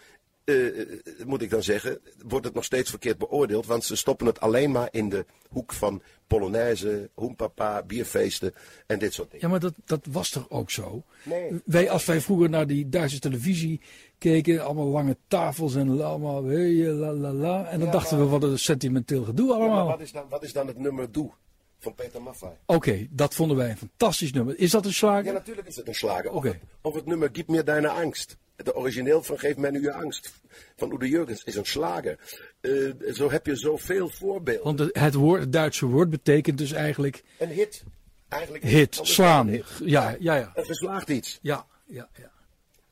[0.46, 3.66] eh, moet ik dan zeggen, wordt het nog steeds verkeerd beoordeeld.
[3.66, 8.54] Want ze stoppen het alleen maar in de hoek van Polonaise, hoempapa, bierfeesten
[8.86, 9.44] en dit soort dingen.
[9.46, 11.02] Ja, maar dat, dat was toch ook zo?
[11.22, 11.62] Nee.
[11.64, 13.80] Wij, als wij vroeger naar die Duitse televisie
[14.18, 17.66] keken, allemaal lange tafels en allemaal hey, la la la.
[17.66, 19.86] En dan dachten we, wat een sentimenteel gedoe Ja, maar allemaal.
[19.86, 21.30] wat, is dan, wat is dan het nummer Doe
[21.78, 22.56] van Peter Maffay?
[22.66, 24.58] Oké, dat vonden wij een fantastisch nummer.
[24.58, 25.32] Is dat een Ja, slager?
[25.32, 26.30] natuurlijk is het een slager.
[26.30, 26.48] Of, Oké.
[26.48, 28.36] het, of het nummer Gib mir deine angst.
[28.56, 30.32] Het origineel van Geef mij nu je angst.
[30.76, 32.18] Van Udo Jurgens is een slager.
[32.60, 32.72] Eh,
[33.12, 34.64] zo heb je zoveel voorbeelden.
[34.64, 37.82] Want het, het, woord, het Duitse woord betekent dus eigenlijk Een hit.
[38.28, 39.48] Eigenlijk hit, slaan.
[39.48, 39.64] hit.
[39.84, 40.52] Ja, ja, ja.
[40.54, 41.38] Een geslaagd iets.
[41.42, 42.30] Ja, ja, ja.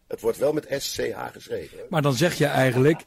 [0.06, 1.78] Het wordt wel met SCH geschreven.
[1.78, 1.84] hè?
[1.88, 3.02] Maar dan zeg je eigenlijk.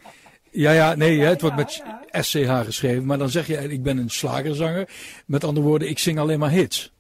[0.52, 3.06] Ja, ja, nee, het wordt met SCH geschreven.
[3.06, 4.90] Maar dan zeg je ik ben een slagerzanger.
[5.26, 6.94] Met andere woorden, ik zing alleen maar hits.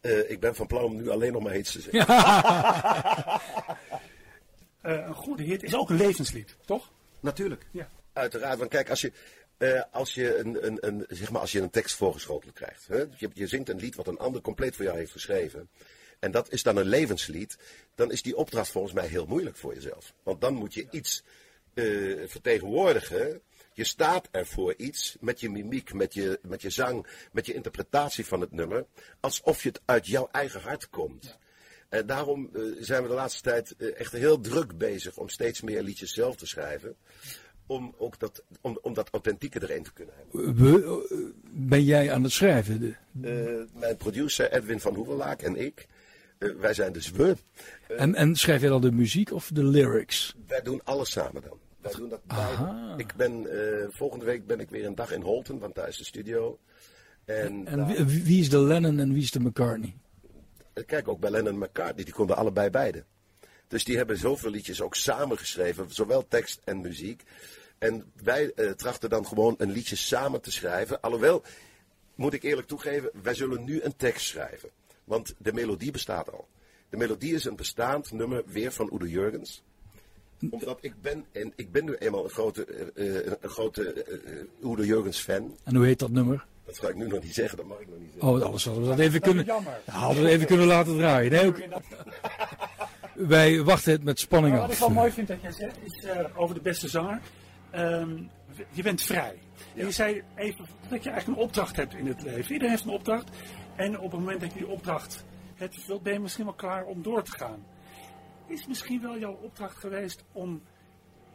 [0.00, 2.06] Eh, ik ben van plan om nu alleen nog maar hits te zeggen.
[4.80, 6.92] Eh, een goede hit is ook een levenslied, toch?
[7.20, 7.66] Natuurlijk.
[7.70, 7.90] Ja.
[8.12, 9.12] Uiteraard, want kijk, als je,
[9.56, 12.86] eh, als je, een, een, een, zeg maar, als je een tekst voorgeschoteld krijgt.
[12.86, 13.04] Hè?
[13.16, 15.68] Je, je zingt een lied wat een ander compleet voor jou heeft geschreven.
[16.18, 17.58] En dat is dan een levenslied.
[17.94, 20.14] Dan is die opdracht volgens mij heel moeilijk voor jezelf.
[20.22, 21.22] Want dan moet je iets
[21.74, 21.84] eh,
[22.26, 23.40] vertegenwoordigen.
[23.72, 27.54] Je staat er voor iets met je mimiek, met je, met je zang, met je
[27.54, 28.86] interpretatie van het nummer.
[29.20, 31.38] Alsof je het uit jouw eigen hart komt.
[31.88, 35.60] En daarom eh, zijn we de laatste tijd eh, echt heel druk bezig om steeds
[35.60, 36.94] meer liedjes zelf te schrijven.
[37.66, 40.54] Om, ook dat, om, om dat authentieke erin te kunnen hebben.
[40.56, 41.16] We, eh,
[41.50, 42.80] ben jij aan het schrijven?
[42.80, 45.86] De- Eh, mijn producer Edwin van Hoevelaak en ik,
[46.38, 47.36] eh, wij zijn dus we.
[47.96, 50.34] En, en schrijf jij dan de muziek of de lyrics?
[50.46, 51.58] Wij doen alles samen dan.
[51.80, 52.94] Wij doen dat beide.
[52.96, 55.96] Ik ben, eh, volgende week ben ik weer een dag in Holten, want daar is
[55.96, 56.58] de studio.
[57.24, 59.94] En, En daar- wie, wie is de Lennon en wie is de McCartney?
[60.86, 63.04] Kijk ook bij Lennon en McCartney, die konden allebei beide.
[63.68, 67.22] Dus die hebben zoveel liedjes ook samen geschreven, zowel tekst en muziek.
[67.78, 71.00] En wij eh, trachten dan gewoon een liedje samen te schrijven.
[71.00, 71.42] Alhoewel,
[72.14, 74.70] moet ik eerlijk toegeven, wij zullen nu een tekst schrijven.
[75.04, 76.48] Want de melodie bestaat al.
[76.90, 79.62] De melodie is een bestaand nummer weer van Udo Jurgens.
[80.50, 82.64] Omdat ik ben, en ik ben nu eenmaal een grote,
[82.94, 85.56] eh, een grote eh, Udo Jurgens fan.
[85.64, 86.46] En hoe heet dat nummer?
[86.68, 88.28] Dat ga ik nu nog niet zeggen, dat mag ik nog niet zeggen.
[88.30, 89.46] Oh, alles hadden we dat even kunnen,
[89.84, 91.32] hadden we even kunnen laten draaien.
[91.32, 91.60] Nee, ook,
[93.34, 94.86] wij wachten het met spanning Maar wat ik af.
[94.86, 97.20] wel mooi vind dat jij zegt, is eh, over de beste zanger.
[97.70, 98.22] Ehm,
[98.70, 99.38] je bent vrij.
[99.74, 102.52] En je zei even dat je eigenlijk een opdracht hebt in het leven.
[102.52, 103.28] Iedereen heeft een opdracht.
[103.76, 106.84] En op het moment dat je die opdracht hebt vervuld, ben je misschien wel klaar
[106.84, 107.66] om door te gaan.
[108.46, 110.62] Is misschien wel jouw opdracht geweest om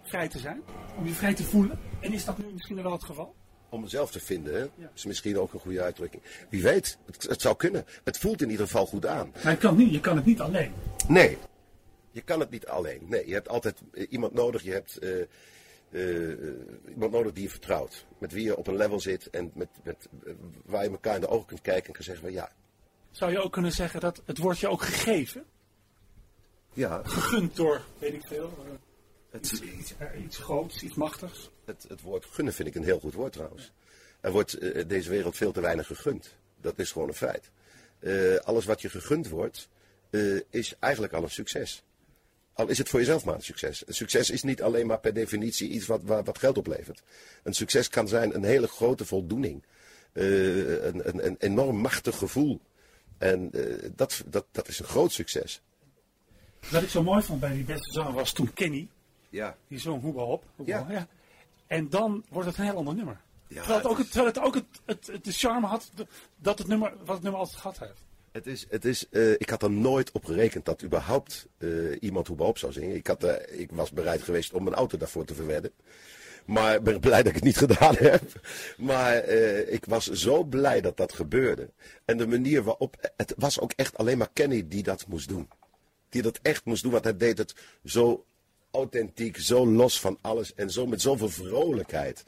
[0.01, 0.61] vrij te zijn?
[0.97, 1.79] Om je vrij te voelen?
[1.99, 3.35] En is dat nu misschien wel het geval?
[3.73, 4.87] Om mezelf te vinden, hè?
[4.93, 6.23] is misschien ook een goede uitdrukking.
[6.49, 7.85] Wie weet, het, het zou kunnen.
[8.03, 9.33] Het voelt in ieder geval goed aan.
[9.43, 10.73] Maar je kan, niet, je kan het niet alleen.
[11.07, 11.37] Nee,
[12.11, 13.01] je kan het niet alleen.
[13.05, 14.63] Nee, je hebt altijd eh, iemand nodig.
[14.63, 15.21] Je hebt eh,
[15.89, 16.37] eh,
[16.89, 18.05] iemand nodig die je vertrouwt.
[18.17, 20.07] Met wie je op een level zit en met, met,
[20.65, 22.51] waar je elkaar in de ogen kunt kijken en kan zeggen van ja,
[23.11, 25.45] Zou je ook kunnen zeggen dat het wordt je ook gegeven?
[26.73, 28.53] ja Gegund door, weet ik veel,
[29.33, 31.49] het, iets, iets, eh, iets groots, iets machtigs?
[31.65, 33.71] het, het woord gunnen vind ik een heel goed woord trouwens.
[34.21, 36.35] Er wordt eh, deze wereld veel te weinig gegund.
[36.61, 37.49] Dat is gewoon een feit.
[37.99, 39.69] Eh, alles wat je gegund wordt,
[40.09, 41.83] eh, is eigenlijk al een succes.
[42.53, 43.87] Al is het voor jezelf maar een succes.
[43.87, 47.03] Een succes is niet alleen maar per definitie iets wat, wat, wat geld oplevert.
[47.43, 49.63] Een succes kan zijn een hele grote voldoening.
[50.11, 52.59] Eh, een, een, een enorm machtig gevoel.
[53.17, 55.61] En eh, dat, dat, dat is een groot succes.
[56.69, 58.87] Wat ik zo mooi vond bij die beste zanger was toen Kenny,
[59.33, 59.57] Ja.
[59.67, 60.43] die zong Hoeba op.
[60.65, 60.85] Ja.
[60.89, 61.07] ja.
[61.67, 63.21] En dan wordt het een heel ander nummer.
[63.47, 65.91] Ja, terwijl het ook, het het, terwijl het, ook het, het, het- de charme had
[66.35, 68.01] dat het nummer, wat het nummer altijd gehad heeft.
[68.31, 71.69] Het is, het is, eh, ik had er nooit op gerekend dat überhaupt eh,
[71.99, 72.95] iemand Hoeba zou zingen.
[72.95, 75.71] Ik, had, eh, ik was bereid geweest om mijn auto daarvoor te verwedden.
[76.45, 78.21] Maar ik ben blij dat ik het niet gedaan heb.
[78.77, 79.25] Maar
[79.67, 81.69] ik was zo blij dat dat gebeurde.
[82.05, 83.11] En de manier waarop.
[83.17, 85.49] Het was ook echt alleen maar Kenny die dat moest doen.
[86.09, 88.25] Die dat echt moest doen, want hij deed het zo
[88.73, 92.23] authentiek, zo los van alles en zo met zoveel vrolijkheid.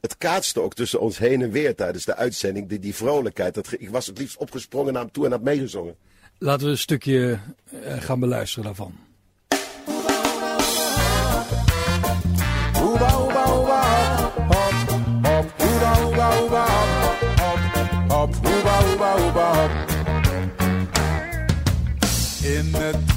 [0.00, 2.68] Het kaatste ook tussen ons heen en weer tijdens de uitzending.
[2.68, 3.54] Die, die vrolijkheid.
[3.54, 5.96] Dat, ik was het liefst opgesprongen naar hem toe en had meegezongen.
[6.38, 8.94] Laten we een stukje eh, gaan beluisteren daarvan.
[12.72, 14.64] Hop, hop, hop, hop,
[19.34, 19.86] hop.
[22.42, 23.07] In het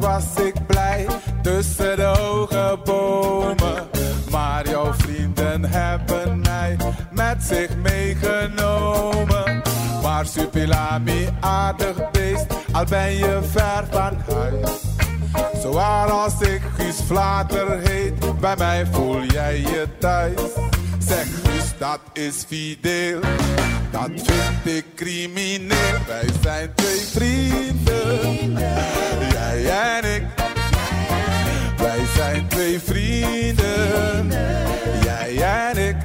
[0.00, 1.06] was ik blij,
[1.42, 3.88] tussen de hoge bomen.
[4.30, 6.76] Maar jouw vrienden hebben mij
[7.10, 9.62] met zich meegenomen.
[10.02, 14.70] Maar Supilami, aardig beest, al ben je ver van huis.
[15.62, 20.40] Zowaar als ik Guus Vlater heet, bij mij voel jij je thuis.
[21.08, 23.20] Zeg Guus, dat is fideel,
[23.90, 25.98] dat vind ik crimineel.
[26.06, 28.52] Wij zijn twee vrienden,
[29.32, 30.22] jij en ik.
[31.76, 34.32] Wij zijn twee vrienden,
[35.04, 35.96] jij en ik.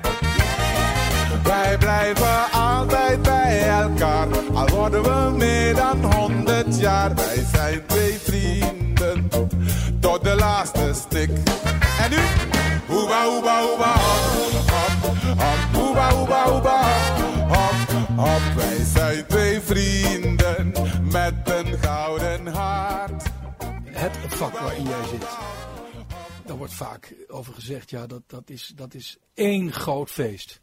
[1.43, 7.15] Wij blijven altijd bij elkaar, al worden we meer dan honderd jaar.
[7.15, 9.29] Wij zijn twee vrienden,
[9.99, 11.29] tot de laatste stik.
[11.99, 12.17] En nu?
[12.87, 13.93] Hoeba, hoeba, hoeba,
[15.03, 15.73] hop.
[15.73, 16.81] Hoeba, hoeba, hoeba,
[17.47, 18.55] hop, hop.
[18.55, 20.71] Wij zijn twee vrienden,
[21.11, 23.23] met een gouden hart.
[23.83, 25.27] Het vak waarin jij zit.
[26.45, 30.61] Daar wordt vaak over gezegd, ja, dat, dat, is, dat is één groot feest.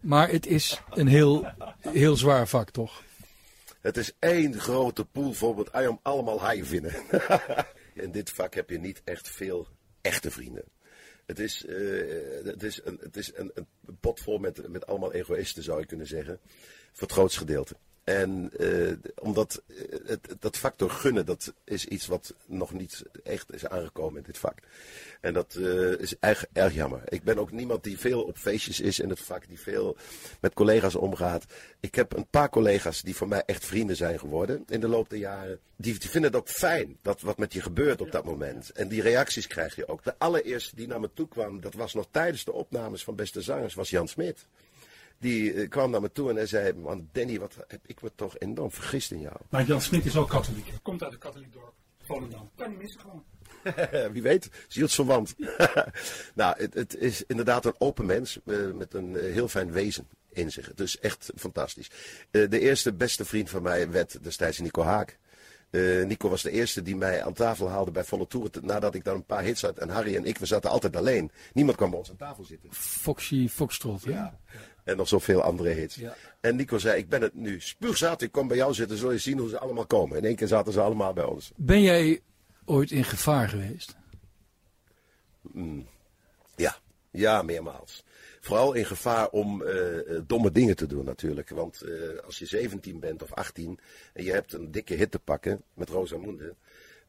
[0.00, 1.46] Maar het is een heel,
[1.78, 3.02] heel zwaar vak, toch?
[3.80, 6.94] Het is één grote pool met om allemaal haaien vinden.
[8.04, 9.68] In dit vak heb je niet echt veel
[10.00, 10.64] echte vrienden.
[11.26, 13.66] Het is, eh, het is, een, het is een, een
[14.00, 16.40] pot vol met, met allemaal egoïsten, zou je kunnen zeggen.
[16.92, 17.76] Voor het grootste gedeelte.
[18.04, 23.54] En eh, omdat eh, het, dat factor gunnen, dat is iets wat nog niet echt
[23.54, 24.58] is aangekomen in dit vak.
[25.20, 27.02] En dat eh, is erg, erg jammer.
[27.08, 29.96] Ik ben ook niemand die veel op feestjes is in het vak, die veel
[30.40, 31.44] met collega's omgaat.
[31.80, 35.10] Ik heb een paar collega's die voor mij echt vrienden zijn geworden in de loop
[35.10, 35.58] der jaren.
[35.76, 38.70] Die, vinden het ook fijn, dat wat met je gebeurt op dat moment.
[38.70, 40.04] En die reacties krijg je ook.
[40.04, 43.40] De allereerste die naar me toe kwam, dat was nog tijdens de opnames van Beste
[43.40, 44.46] Zangers, was Jan Smit.
[45.24, 48.10] Die eh, kwam naar me toe en hij zei, man Danny, wat heb ik me
[48.14, 49.36] toch enorm vergist in jou.
[49.48, 50.72] Maar Jan Smit is ook katholiek.
[50.82, 51.72] Komt uit een katholiek dorp.
[52.02, 52.50] Volendam.
[52.56, 53.24] Kan niet missen gewoon.
[54.12, 55.34] Wie weet, zielsverwant.
[56.34, 60.08] nou, het, het is inderdaad een open mens eh, met een eh, heel fijn wezen
[60.32, 60.74] in zich.
[60.74, 61.90] Dus echt fantastisch.
[62.30, 65.18] Eh, de eerste beste vriend van mij werd destijds Nico Haak.
[65.74, 68.50] Eh, Nico was de eerste die mij aan tafel haalde bij Volle Tour.
[68.62, 69.78] Nadat ik daar een paar hits had.
[69.78, 71.30] En Harry en ik, we zaten altijd alleen.
[71.52, 72.72] Niemand kwam bij ons aan tafel zitten.
[72.72, 74.04] Foxy Foxtrot.
[74.04, 74.22] hè?
[74.84, 75.94] En nog zoveel andere hits.
[75.94, 76.16] Ja.
[76.40, 78.22] En Nico zei, ik ben het nu spuugzat.
[78.22, 80.18] Ik kom bij jou zitten, zul je zien hoe ze allemaal komen.
[80.18, 81.52] In één keer zaten ze allemaal bij ons.
[81.56, 82.20] Ben jij
[82.64, 83.96] ooit in gevaar geweest?
[86.56, 86.76] Ja,
[87.10, 88.04] ja, meermaals.
[88.40, 91.48] Vooral in gevaar om eh, eh, domme dingen te doen natuurlijk.
[91.48, 93.78] Want eh, als je 17 bent of 18
[94.12, 96.54] en je hebt een dikke hit te pakken met Rosamunde...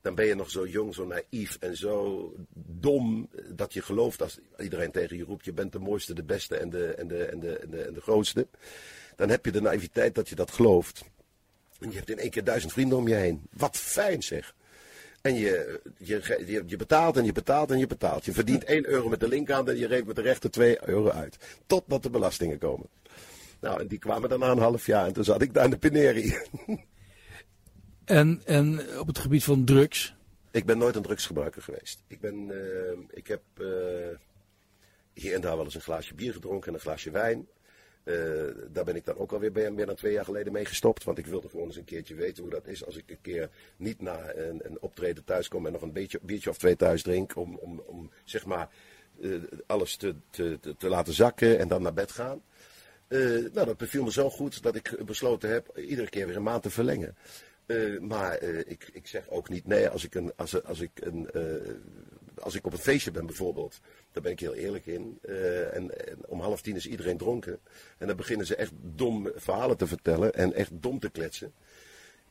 [0.01, 4.39] dan ben je nog zo jong, zo naïef en zo dom dat je gelooft als
[4.59, 5.45] iedereen tegen je roept...
[5.45, 7.93] je bent de mooiste, de beste en de, en de, en de, en de, en
[7.93, 8.47] de grootste.
[9.15, 11.03] Dan heb je de naïviteit dat je dat gelooft.
[11.79, 13.41] En je hebt in één keer duizend vrienden om je heen.
[13.53, 14.55] Wat fijn zeg.
[15.21, 18.25] En je, je, je, je betaalt en je betaalt en je betaalt.
[18.25, 21.09] Je verdient 1 euro met de linkerhand en je rekent met de rechter 2 euro
[21.09, 21.37] uit.
[21.65, 22.87] Totdat de belastingen komen.
[23.59, 25.69] Nou, en die kwamen dan na een half jaar en toen zat ik daar in
[25.69, 26.35] de Pineri.
[28.05, 30.15] En, en op het gebied van drugs?
[30.55, 32.03] Ik ben nooit een drugsgebruiker geweest.
[32.07, 33.65] Ik, ben, eh, ik heb eh,
[35.13, 37.47] hier en daar wel eens een glaasje bier gedronken en een glaasje wijn.
[38.03, 38.15] Eh,
[38.71, 41.03] daar ben ik dan ook alweer bij, meer dan twee jaar geleden mee gestopt.
[41.03, 43.49] Want ik wilde gewoon eens een keertje weten hoe dat is als ik een keer
[43.77, 47.01] niet na een, een optreden thuis kom en nog een beetje, biertje of twee thuis
[47.01, 47.35] drink.
[47.35, 48.69] Om, om, om zeg maar
[49.65, 52.41] alles te, te, te, te laten zakken en dan naar bed gaan.
[53.07, 56.63] Nou, dat beviel me zo goed dat ik besloten heb iedere keer weer een maand
[56.63, 57.15] te verlengen.
[57.65, 60.91] Eh, maar eh, ik, ik zeg ook niet nee als ik, een, als, als, ik
[60.93, 61.73] een, eh,
[62.43, 63.79] als ik op een feestje ben bijvoorbeeld.
[64.11, 65.19] Daar ben ik heel eerlijk in.
[65.71, 67.59] En, en om half tien is iedereen dronken.
[67.97, 71.53] En dan beginnen ze echt dom verhalen te vertellen en echt dom te kletsen.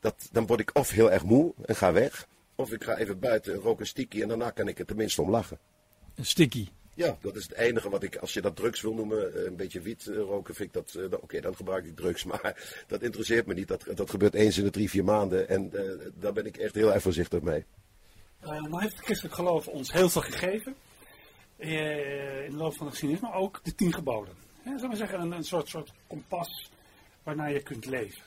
[0.01, 2.29] Dat, dan word ik of heel erg moe en ga weg.
[2.55, 5.31] Of ik ga even buiten, rook een stikkie en daarna kan ik er tenminste om
[5.31, 5.59] lachen.
[6.15, 6.69] Een sticky.
[6.95, 9.57] Ja, dat is het enige wat ik, als je dat drugs wil noemen, eh, een
[9.57, 12.25] beetje wiet eh, roken, vind ik dat, eh, oké, dan gebruik ik drugs.
[12.35, 13.69] Maar dat interesseert me niet.
[13.69, 15.49] Dat, dat gebeurt eens in de drie, vier maanden.
[15.49, 15.71] En
[16.15, 17.65] daar ben ik echt heel erg voorzichtig mee.
[18.41, 20.75] Eh, nou heeft het christelijk geloof ons heel veel gegeven.
[21.57, 24.35] in de loop van de geschiedenis, maar ook de tien geboden.
[24.65, 26.71] Zullen we zeggen, een, een soort, soort kompas
[27.23, 28.23] waarnaar je kunt leven.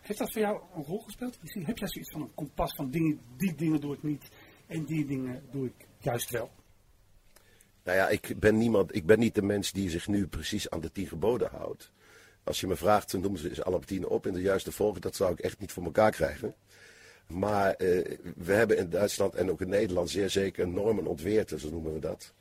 [0.00, 1.38] Heeft dat voor jou een rol gespeeld?
[1.42, 4.28] Heb jij zoiets van een kompas van dingen, die dingen doe ik niet
[4.66, 6.50] en die dingen doe ik juist wel?
[7.84, 10.80] Nou ja, ik ben, niemand, ik ben niet de mens die zich nu precies aan
[10.80, 11.90] de tien geboden houdt.
[12.44, 15.16] Als je me vraagt, noem ze ze alle tien op in de juiste volgorde, dat
[15.16, 16.54] zou ik echt niet voor elkaar krijgen.
[17.26, 21.70] Maar eh, we hebben in Duitsland en ook in Nederland zeer zeker normen ontweerd, zo
[21.70, 22.32] noemen we dat.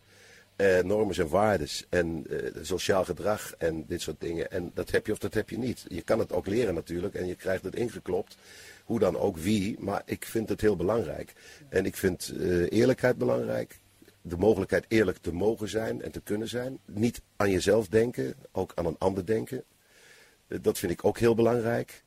[0.55, 4.51] Eh, normen en waardes en eh, sociaal gedrag en dit soort dingen.
[4.51, 5.85] En dat heb je of dat heb je niet.
[5.87, 8.37] Je kan het ook leren natuurlijk en je krijgt het ingeklopt.
[8.85, 11.33] Hoe dan ook wie, maar ik vind het heel belangrijk.
[11.69, 12.33] En ik vind
[12.69, 13.79] eerlijkheid belangrijk.
[14.21, 16.79] De mogelijkheid eerlijk te mogen zijn en te kunnen zijn.
[16.85, 19.63] Niet aan jezelf denken, ook aan een ander denken.
[20.47, 22.03] Eh, dat vind ik ook heel belangrijk.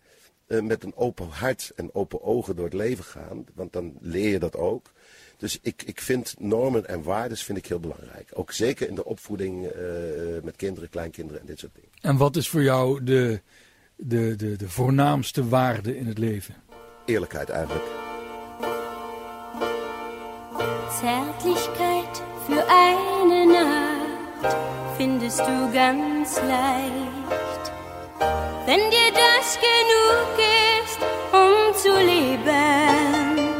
[0.46, 4.28] Eh, met een open hart en open ogen door het leven gaan, want dan leer
[4.28, 4.92] je dat ook.
[5.36, 8.30] Dus ik, ik vind normen en waarden vind ik heel belangrijk.
[8.34, 9.82] Ook zeker in de opvoeding eh,
[10.42, 11.90] met kinderen, kleinkinderen en dit soort dingen.
[12.00, 13.40] En wat is voor jou de,
[13.96, 16.54] de, de, de voornaamste waarde in het leven?
[17.04, 18.13] Eerlijkheid eigenlijk.
[21.01, 24.57] Zärtlichkeit für eine Nacht
[24.97, 27.72] findest du ganz leicht.
[28.64, 30.38] Wenn dir das genug
[30.78, 31.01] ist,
[31.32, 33.55] um zu leben.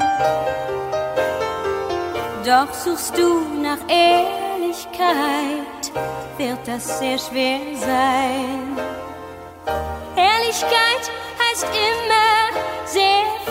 [2.45, 5.12] Doch suchst du nach Ehrlichkeit,
[6.39, 8.78] wird das sehr schwer sein.
[10.16, 11.11] Ehrlichkeit
[11.41, 13.43] heißt immer sehr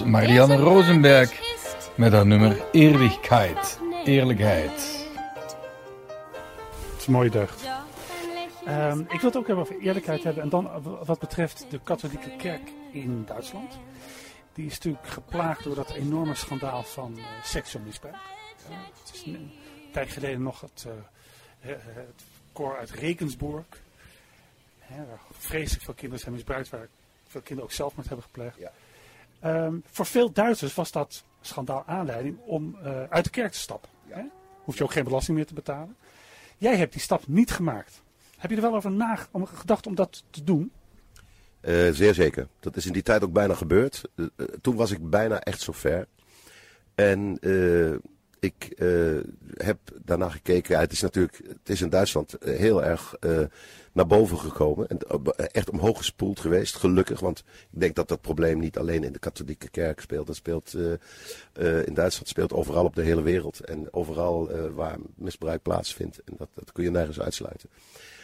[0.00, 1.30] was Marianne Rosenberg
[1.94, 3.78] met haar nummer Eerlijkheid.
[4.04, 4.70] Eerlijkheid.
[6.90, 7.64] Het is een mooie deugd.
[8.64, 10.42] Ehm, ik wil het ook hebben over eerlijkheid hebben.
[10.42, 13.78] En dan w- wat betreft de katholieke kerk in Duitsland.
[14.54, 18.16] Die is natuurlijk geplaagd door dat enorme schandaal van eh, seksueel misbruik.
[18.68, 19.50] Ja, het is een, een
[19.92, 22.22] tijd geleden nog het, eh, eh, het
[22.52, 23.64] koor uit Regensburg.
[24.78, 26.68] Hè, waar vreselijk veel kinderen zijn misbruikt.
[26.70, 26.88] Waar
[27.28, 28.58] veel kinderen ook zelfmoord hebben gepleegd.
[28.58, 28.72] Ja.
[29.40, 33.90] Ehm, voor veel Duitsers was dat schandaal aanleiding om eh, uit de kerk te stappen.
[34.08, 34.22] Hè?
[34.64, 35.96] Hoef je ook geen belasting meer te betalen.
[36.58, 38.02] Jij hebt die stap niet gemaakt.
[38.36, 40.72] Heb je er wel over nage- om gedacht om dat te doen?
[41.60, 42.48] Eh, zeer zeker.
[42.60, 44.02] Dat is in die tijd ook bijna gebeurd.
[44.16, 44.26] Eh,
[44.60, 46.06] toen was ik bijna echt zo ver.
[46.94, 47.94] En eh,
[48.40, 49.18] ik eh,
[49.56, 50.78] heb daarna gekeken.
[50.78, 53.40] Het is natuurlijk, het is in Duitsland eh, heel erg eh,
[53.92, 54.88] naar boven gekomen.
[54.88, 54.98] En
[55.36, 57.20] echt omhoog gespoeld geweest, gelukkig.
[57.20, 57.38] Want
[57.70, 60.26] ik denk dat dat probleem niet alleen in de katholieke kerk speelt.
[60.26, 60.74] Dat speelt
[61.84, 63.60] in Duitsland speelt overal op de hele wereld.
[63.60, 66.22] En overal waar misbruik plaatsvindt.
[66.24, 67.68] En dat, dat kun je nergens uitsluiten.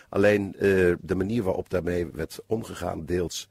[0.09, 0.55] Alleen
[1.01, 3.49] de manier waarop daarmee werd omgegaan, deels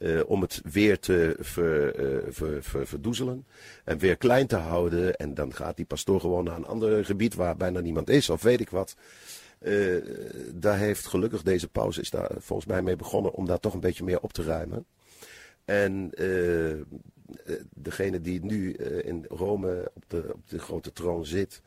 [0.00, 3.46] eh, om het weer te eh, ver- ver- verdoezelen
[3.84, 5.16] en weer klein te houden.
[5.16, 8.42] En dan gaat die pastoor gewoon naar een ander gebied waar bijna niemand is, of
[8.42, 8.96] weet ik wat.
[9.58, 9.96] Eh,
[10.54, 13.80] daar heeft gelukkig deze pauze is daar volgens mij mee begonnen om daar toch een
[13.80, 14.86] beetje meer op te ruimen.
[15.64, 16.10] En
[17.74, 18.72] degene die nu
[19.02, 21.62] in Rome op de, op de grote troon zit,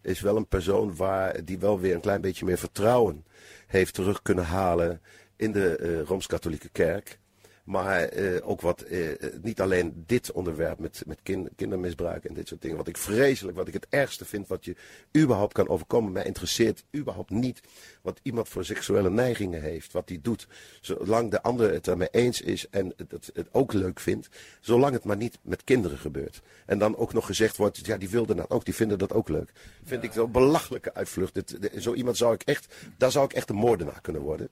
[0.00, 3.24] is wel een persoon waar, die wel weer een klein beetje meer vertrouwen
[3.66, 5.00] heeft terug kunnen halen
[5.36, 7.20] in de Rooms-Katholieke Kerk.
[7.64, 9.08] Maar eh, ook wat, eh,
[9.42, 12.76] niet alleen dit onderwerp met, met kin- kindermisbruik en dit soort dingen.
[12.76, 14.76] Wat ik vreselijk, wat ik het ergste vind, wat je
[15.16, 16.12] überhaupt kan overkomen.
[16.12, 17.60] Mij interesseert überhaupt niet
[18.02, 19.92] wat iemand voor seksuele neigingen heeft.
[19.92, 20.46] Wat hij doet.
[20.80, 24.28] Zolang de ander het ermee eens is en het, het, het ook leuk vindt.
[24.60, 26.40] Zolang het maar niet met kinderen gebeurt.
[26.66, 29.28] En dan ook nog gezegd wordt, ja die wilden dat ook, die vinden dat ook
[29.28, 29.52] leuk.
[29.84, 31.34] Vind ik zo'n belachelijke uitvlucht.
[31.34, 34.48] Dit- dit- zo iemand zou ik echt, daar zou ik echt een moordenaar kunnen worden.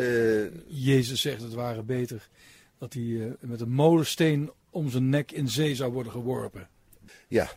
[0.00, 2.28] Eh, Jezus zegt het ware beter
[2.78, 6.68] dat hij eh, met een molensteen om zijn nek in zee zou worden geworpen.
[7.28, 7.50] Ja,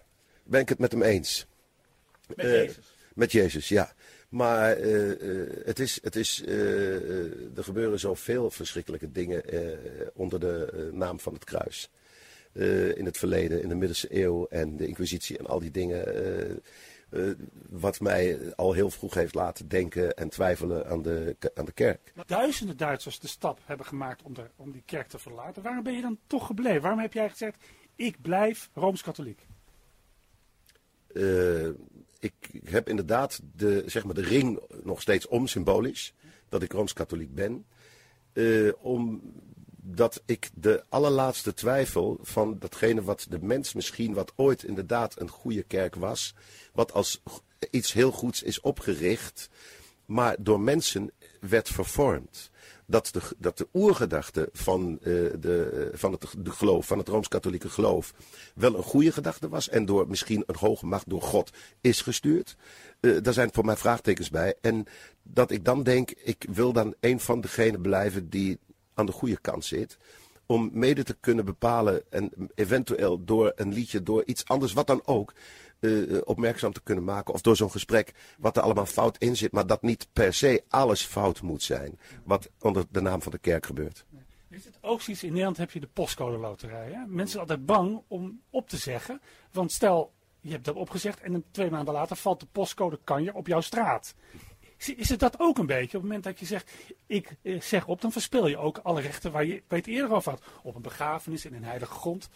[0.44, 1.46] ben ik het met hem eens.
[2.28, 2.94] Met Eh, Jezus.
[3.14, 3.94] Met Jezus, ja.
[4.30, 9.78] Maar eh, eh, het is, het is, eh, eh, er gebeuren zoveel verschrikkelijke dingen eh,
[10.14, 11.89] onder de eh, naam van het kruis.
[12.52, 16.06] Eh, in het verleden, in de middelste eeuw en de inquisitie en al die dingen.
[17.14, 17.32] Eh,
[17.70, 22.14] wat mij al heel vroeg heeft laten denken en twijfelen aan de, aan de kerk.
[22.26, 25.64] Duizenden Duitsers de stap hebben gemaakt om, de, om die kerk te verlaten.
[25.64, 26.82] Waarom ben je dan toch gebleven?
[26.82, 27.57] Waarom heb jij gezegd,
[27.95, 29.47] ik blijf Rooms-Katholiek?
[31.14, 31.68] Eh,
[32.20, 36.14] ik heb inderdaad de, zeg maar de ring nog steeds om, symbolisch.
[36.49, 37.66] Dat ik Rooms-Katholiek ben.
[38.34, 38.84] Eh,
[39.86, 45.30] omdat ik de allerlaatste twijfel van datgene wat de mens misschien, wat ooit inderdaad een
[45.30, 46.36] goede kerk was.
[46.74, 47.22] Wat als
[47.70, 49.50] iets heel goeds is opgericht,
[50.06, 52.52] maar door mensen werd vervormd.
[52.86, 55.06] Dat de, dat de oergedachte van, eh,
[55.40, 58.14] de, van het de geloof, van het Rooms-Katholieke geloof,
[58.56, 59.70] wel een goede gedachte was.
[59.70, 61.50] En door misschien een hoge macht door God
[61.82, 62.56] is gestuurd.
[63.00, 64.56] Eh, daar zijn voor mij vraagtekens bij.
[64.62, 64.86] En
[65.24, 68.60] dat ik dan denk, ik wil dan een van degenen blijven die
[68.94, 69.98] aan de goede kant zit.
[70.46, 75.02] Om mede te kunnen bepalen en eventueel door een liedje, door iets anders, wat dan
[75.06, 75.34] ook,
[75.80, 77.34] eh, opmerkzaam te kunnen maken.
[77.34, 79.52] Of door zo'n gesprek, wat er allemaal fout in zit.
[79.52, 82.00] Maar dat niet per se alles fout moet zijn.
[82.24, 84.06] Wat onder de naam van de kerk gebeurt.
[84.50, 86.91] Is het ook zoiets, in Nederland heb je de postcode loterij.
[86.91, 87.06] Hè?
[87.06, 89.22] Mensen zijn altijd bang om op te zeggen.
[89.52, 93.48] Want stel, je hebt dat opgezegd en twee maanden later valt de postcode kanje op
[93.48, 94.16] jouw straat.
[94.90, 95.86] Is- het dat ook een beetje?
[95.86, 96.72] Op het moment dat je zegt,
[97.08, 100.32] ik eh, zeg op, dan verspil je ook alle rechten waar je, het eerder over
[100.32, 100.42] had.
[100.64, 102.30] Op een begrafenis in een heilige grond.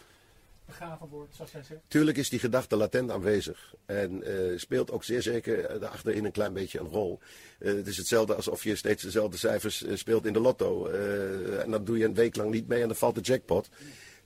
[0.66, 1.80] Begraven worden, zoals jij zegt.
[1.88, 3.74] Tuurlijk is die gedachte latent aanwezig.
[3.86, 7.18] En eh, speelt ook zeer zeker eh, daarachterin een klein beetje een rol.
[7.58, 10.86] Het is hetzelfde alsof je steeds dezelfde cijfers speelt in de lotto.
[10.86, 13.68] En dan doe je een week lang niet mee en dan valt de jackpot.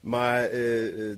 [0.01, 0.51] Maar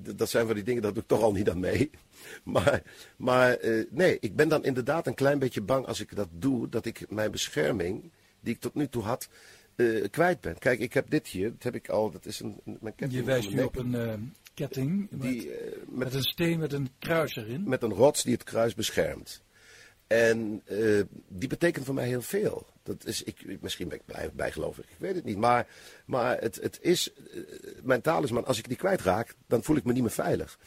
[0.01, 1.91] dat zijn van die dingen, daar doe ik toch al niet aan mee.
[2.45, 2.83] Maar,
[3.17, 6.69] maar eh, nee, ik ben dan inderdaad een klein beetje bang als ik dat doe,
[6.69, 8.11] dat ik mijn bescherming,
[8.41, 9.29] die ik tot nu toe had,
[9.77, 10.59] eh, kwijt ben.
[10.59, 13.13] Kijk, ik heb dit hier, dat heb ik al, dat is een, mijn ketting.
[13.13, 14.15] Je wijst nu op een eh,
[14.55, 17.69] ketting met, Die, met, met een steen met een kruis erin.
[17.69, 19.43] met een rots die het kruis beschermt.
[20.07, 20.63] En
[21.29, 22.67] die betekent voor mij heel veel.
[22.85, 25.37] Dat is, ik, misschien ben ik bijgelovig, ik weet het niet.
[25.37, 25.67] Maar,
[26.07, 27.41] maar het, het is eh,
[27.83, 28.47] mijn talisman.
[28.47, 30.59] Als ik die kwijtraak, dan voel ik me niet meer veilig.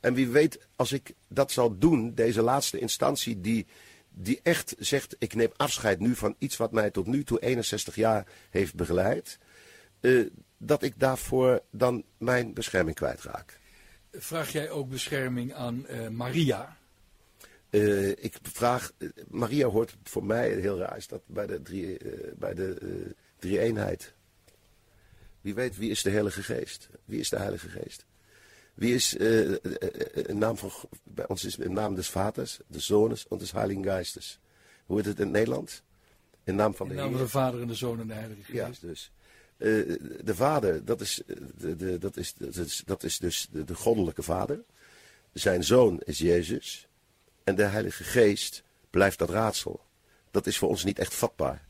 [0.00, 3.66] En wie weet, als ik dat zal doen, deze laatste instantie die,
[4.10, 5.16] die echt zegt...
[5.18, 9.38] ik neem afscheid nu van iets wat mij tot nu toe 61 jaar heeft begeleid...
[10.00, 10.26] eh,
[10.58, 13.58] dat ik daarvoor dan mijn bescherming kwijtraak.
[14.12, 16.76] Vraag jij ook bescherming aan eh, Maria?
[17.76, 21.98] Eh, ik vraag, eh, Maria hoort voor mij heel raar, is dat bij de, drie,
[21.98, 24.14] eh, bij de eh, drie-eenheid.
[25.40, 26.88] Wie weet, wie is de Heilige Geest?
[27.04, 28.04] Wie is de Heilige Geest?
[28.74, 30.70] Wie is een naam van,
[31.02, 34.40] bij ons is een naam des Vaters, des Zones en des Heiligen Geestes.
[34.86, 35.82] Hoe heet het in het Nederland?
[36.44, 38.54] In naam van In de naam van de Vader en de Zoon en de Heilige
[38.54, 38.80] Ja, Geest.
[38.80, 39.12] dus.
[40.24, 41.22] De vader, dat is,
[41.56, 44.64] de, de, dat is, dat is, dat is dus de, de goddelijke vader.
[45.32, 46.85] Zijn zoon is Jezus.
[47.46, 49.80] En de Heilige Geest blijft dat raadsel.
[50.30, 51.68] Dat is voor ons niet echt vatbaar.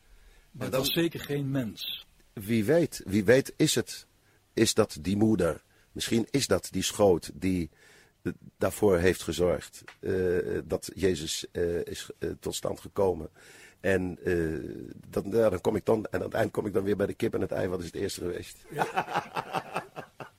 [0.50, 2.06] Maar En dat was zeker geen mens.
[2.32, 4.06] Wie weet, wie weet is het.
[4.54, 5.62] Is dat die moeder?
[5.92, 7.70] Misschien is dat die schoot die
[8.58, 10.12] daarvoor heeft gezorgd eh,
[10.64, 13.28] dat Jezus eh, is eh, tot stand gekomen.
[13.80, 14.18] En
[15.08, 17.06] dan, ja, dan kom ik dan, en aan het eind kom ik dan weer bij
[17.06, 17.68] de kip en het ei.
[17.68, 18.56] Wat is het eerste geweest?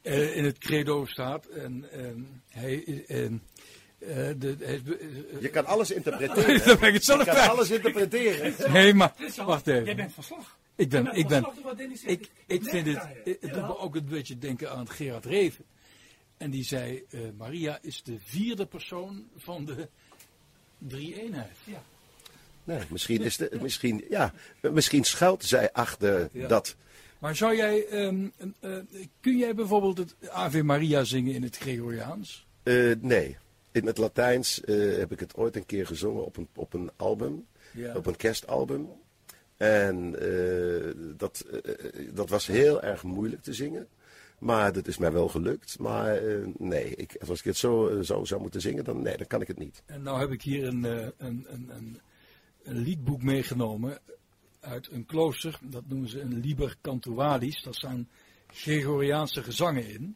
[0.08, 1.46] Eh, in het credo staat.
[1.46, 3.30] En, ehm, hij, eh,
[4.00, 6.66] de, hij, eh, Je kan alles interpreteren.
[6.68, 8.54] Dan ben ik het zelf Je kan alles interpreteren.
[8.74, 9.14] Nee, maar
[9.46, 9.96] wacht Jij even.
[9.96, 10.58] bent van slag.
[10.76, 11.46] Ik ben, ik ben,
[12.06, 13.02] ik, ik vind het,
[13.42, 15.66] het doet me ook een beetje denken aan Gerard Reven.
[16.38, 19.88] En die zei, eh, Maria is de vierde persoon van de
[20.78, 21.58] drie-eenheid.
[22.64, 26.48] Nee, misschien, is de, misschien, ja, misschien schuilt zij achter Ja.
[26.48, 26.76] dat.
[27.20, 28.28] Maar zou jij, ehm,
[28.60, 28.78] eh,
[29.20, 32.46] kun jij bijvoorbeeld het Ave Maria zingen in het Gregoriaans?
[32.64, 33.38] Eh, nee,
[33.78, 36.92] in het Latijns eh, heb ik het ooit een keer gezongen op een, op een
[36.96, 37.46] album.
[37.74, 37.96] Ja.
[37.96, 38.88] Op een kerstalbum.
[39.58, 43.88] En eh, dat, eh, dat was heel erg moeilijk te zingen.
[44.40, 45.80] Maar dat is mij wel gelukt.
[45.80, 46.22] Maar
[46.58, 49.48] nee, ik, als ik het zo, zo zou moeten zingen, dan, nee, dan kan ik
[49.48, 49.84] het niet.
[49.86, 52.00] En nou heb ik hier een, een, een, een,
[52.64, 54.00] een liedboek meegenomen
[54.60, 55.60] uit een klooster.
[55.64, 57.64] Dat noemen ze een Liber Cantualis.
[57.64, 58.10] Daar staan
[58.48, 60.16] Gregoriaanse gezangen in.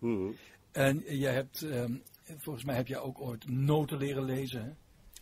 [0.71, 1.93] En jij hebt, ehm,
[2.37, 4.61] volgens mij heb jij ook ooit noten leren lezen.
[4.63, 4.69] Hè?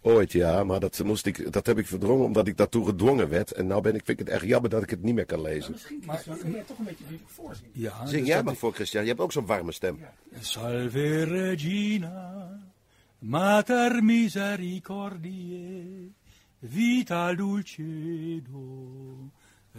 [0.02, 3.52] Ooit ja, maar dat, moest ik, dat heb ik verdrongen omdat ik daartoe gedwongen werd.
[3.52, 5.42] En nou ben ik, vind ik het echt jammer dat ik het niet meer kan
[5.42, 5.72] lezen.
[5.72, 7.70] Misschien Maar- maar, kan jij toch een beetje nu voorzien.
[7.72, 10.00] Ja, Zing dus jij maar ik- voor Christian, je hebt ook zo'n warme stem.
[10.40, 12.50] Salve Regina,
[13.20, 16.12] Mater misericordiae,
[16.68, 18.88] vita dulcedo,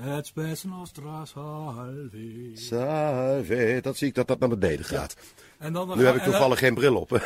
[0.05, 2.51] et spes nostra salve.
[2.55, 5.17] Salve, dat zie ik dat dat naar beneden gaat.
[5.59, 7.13] En dan, Nu heb ik toevallig geen bril op.
[7.13, 7.23] En,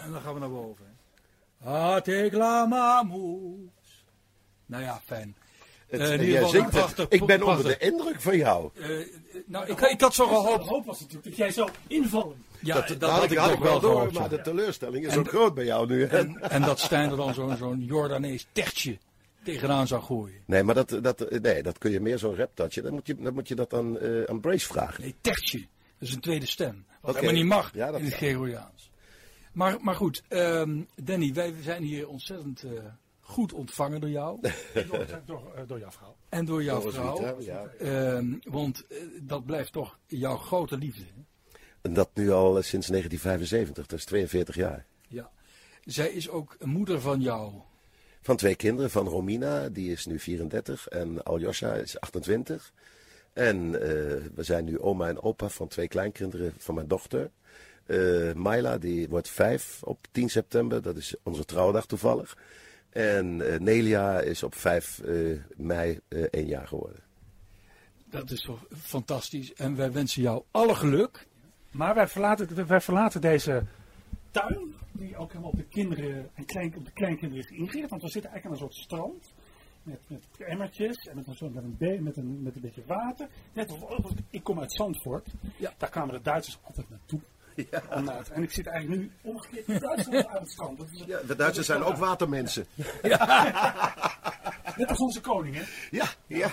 [0.00, 0.86] en dan gaan we naar boven.
[1.66, 4.04] A te clamamus.
[4.66, 5.36] Nou ja, fijn.
[5.88, 6.70] Het, Eh, in ieder geval het.
[6.70, 8.70] prachtig- ik ben onder de indruk van jou.
[8.80, 8.88] Eh,
[9.46, 10.66] nou, ik, ik had zo De gehoopt.
[10.66, 12.44] hoop was natuurlijk dat jij zou invallen.
[12.60, 14.12] Ja, dat, dat, dat had ik had wel door, gehoopt.
[14.12, 14.28] maar ja.
[14.28, 16.04] de teleurstelling is En- ook groot bij jou nu.
[16.04, 18.98] En, en dat Stijn er dan zo'n zo'n Jordanees tertje
[19.44, 20.40] tegenaan zou gooien.
[20.46, 22.82] Nee, maar dat, dat, nee, dat kun je meer zo'n rap touchen.
[22.82, 25.02] Dan moet je, dan moet je dat aan, eh, aan Brace vragen.
[25.02, 25.58] Nee, tertje.
[25.98, 26.84] Dat is een tweede stem.
[27.00, 27.20] Wat Oké.
[27.20, 28.14] helemaal niet mag Ja, dat in het.
[28.14, 28.90] Gregoriaans.
[29.52, 32.70] Maar, maar goed, ehm, Danny, wij zijn hier ontzettend eh,
[33.20, 34.40] goed ontvangen door jou.
[34.88, 36.16] Door, door, eh, door jouw vrouw.
[36.28, 37.40] en door jouw vrouw.
[37.40, 37.64] Ja.
[37.78, 38.84] Ehm, want
[39.20, 41.02] dat blijft toch jouw grote liefde.
[41.02, 41.22] hè?
[41.80, 44.86] En dat nu al sinds 1975, dat is 42 jaar.
[45.08, 45.30] Ja.
[45.84, 47.52] Zij is ook een moeder van jou.
[48.22, 52.72] Van twee kinderen, van Romina, die is nu 34, en Aljosha is 28.
[53.32, 53.88] En eh,
[54.34, 57.30] we zijn nu oma en opa van twee kleinkinderen van mijn dochter.
[57.86, 62.36] Eh Myla, die wordt vijf op 10 september, dat is onze trouwdag toevallig.
[62.90, 65.14] En eh, Nelia is op 5 eh,
[65.56, 67.00] mei eh één jaar geworden.
[68.04, 69.52] Dat is toch fantastisch.
[69.52, 71.26] En wij wensen jou alle geluk.
[71.70, 73.62] Maar wij verlaten, wij verlaten deze
[74.32, 77.90] tuin, die ook helemaal op de kinderen en klein, op de kleinkinderen is ingericht.
[77.90, 79.32] Want we zitten eigenlijk aan een soort strand.
[79.82, 83.28] Met, met emmertjes en met een, soort, met, een met, een, met een beetje water.
[83.52, 85.26] Net als, oh, ik kom uit Zandvoort.
[85.56, 85.72] Ja.
[85.78, 87.20] Daar kwamen de Duitsers altijd naartoe.
[87.54, 90.78] Het- en ik zit eigenlijk nu omgekeerd in Duitsland aan het strand.
[90.78, 92.66] Dat is, Ja, de Duitsers zijn ook watermensen.
[94.76, 95.62] Net als onze koning, hè?
[95.90, 96.50] Ja, ja.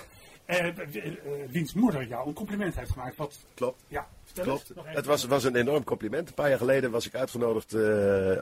[0.50, 1.14] Eh, eh, eh,
[1.50, 3.16] wiens moeder jou een compliment heeft gemaakt.
[3.16, 3.82] Wat, Klopt.
[3.88, 4.72] ja, Klopt.
[4.84, 6.28] Het was, was een enorm compliment.
[6.28, 7.82] Een paar jaar geleden was ik uitgenodigd eh,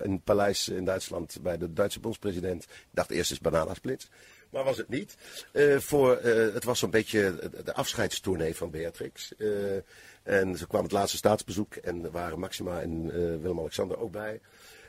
[0.04, 2.64] in het paleis in Duitsland bij de Duitse bondspresident.
[2.64, 4.10] Ik dacht eerst is Bananasplits,
[4.50, 5.18] maar was het niet.
[5.78, 6.18] Voor,
[6.54, 9.34] het was zo'n beetje de afscheidstournee van Beatrix.
[10.24, 14.42] En ze kwam het laatste staatsbezoek en er waren Maxima en Willem-Alexander ook bij.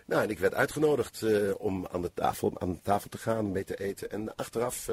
[0.06, 1.24] Nou, en ik werd uitgenodigd
[1.56, 4.10] om aan de, tafel, aan de tafel te gaan, mee te eten.
[4.10, 4.88] En achteraf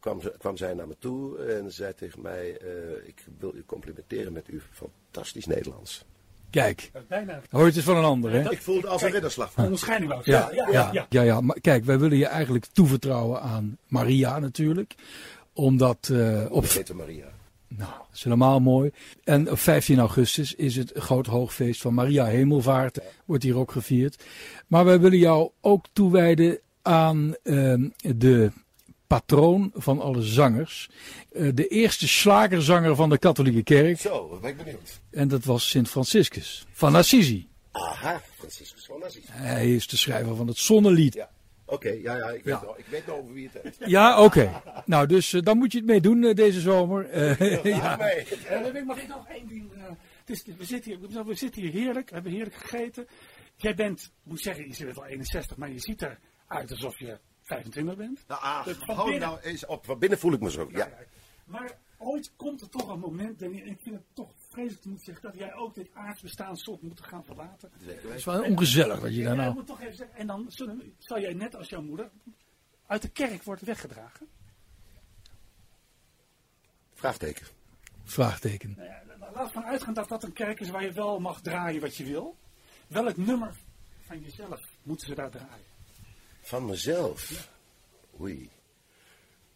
[0.00, 2.68] kwam, ze, kwam zij naar me toe en zei tegen mij: eh,
[3.08, 6.04] Ik wil u complimenteren met uw fantastisch Nederlands.
[6.50, 8.50] Kijk, Bijna hoor je het is van een ander, hè?
[8.50, 9.56] Ik voelde als een ridderslag.
[9.58, 10.72] onderscheiding wou ik Ja, zeggen.
[10.72, 11.40] ja, ja, ja, ja.
[11.40, 14.94] Maar kijk, wij willen je eigenlijk toevertrouwen aan Maria natuurlijk.
[15.52, 17.26] Omdat eh, op heette Maria.
[17.68, 18.90] Nou, dat is helemaal mooi.
[19.24, 22.98] En op 15 augustus is het groot hoogfeest van Maria Hemelvaart.
[23.24, 24.24] Wordt hier ook gevierd.
[24.66, 28.50] Maar wij willen jou ook toewijden aan ehm, de
[29.14, 30.88] patroon van alle zangers.
[31.32, 33.98] Eh, de eerste slagerzanger van de katholieke kerk.
[34.00, 35.00] Zo, wat ben ik benieuwd.
[35.10, 37.48] En dat was Sint Franciscus van Assisi.
[37.72, 39.26] Aha, Franciscus van Assisi.
[39.30, 41.14] Hij is de schrijver van het zonnelied.
[41.14, 41.30] Ja,
[41.64, 42.58] oké, ja, ja, ik, Ja.
[42.58, 43.78] Weet nog, ik weet nog over wie het heeft.
[43.90, 44.62] Ja, oké.
[44.86, 47.08] Nou, dus eh, dan moet je het mee doen eh, deze zomer.
[47.10, 47.98] Eh, ja.
[48.48, 49.72] Eh, mag ik nog één ding?
[49.72, 49.82] eh,
[50.24, 53.06] het is, we, zitten hier, we zitten hier heerlijk, we hebben heerlijk gegeten.
[53.56, 56.02] Jij bent, ik moet zeggen, je bent al 61, maar je ziet
[56.48, 57.18] eruit alsof je
[57.50, 58.24] 25 bent.
[58.28, 59.84] Nou, ah, Dus van hou binnen- nou eens op.
[59.84, 60.68] Van binnen voel ik me zo.
[60.72, 60.88] Ja.
[61.44, 65.06] Maar ooit komt er toch een moment, en ik vind het toch vreselijk te moeten
[65.06, 67.70] zeggen, dat jij ook dit aardsbestaan zult moeten gaan verlaten.
[67.84, 69.54] Het is wel ongezellig wat je daar nou...
[69.54, 72.10] moet toch even zeggen, en dan zullen, zal jij net als jouw moeder
[72.86, 74.28] uit de kerk worden weggedragen.
[76.94, 77.46] Vraagteken.
[78.04, 78.74] Vraagteken.
[78.76, 79.02] Nou ja,
[79.34, 82.04] laat van uitgaan dat dat een kerk is waar je wel mag draaien wat je
[82.04, 82.36] wil.
[82.86, 83.54] Welk nummer
[84.00, 85.69] van jezelf moeten ze daar draaien?
[86.50, 87.48] Van mezelf.
[88.20, 88.50] Oei.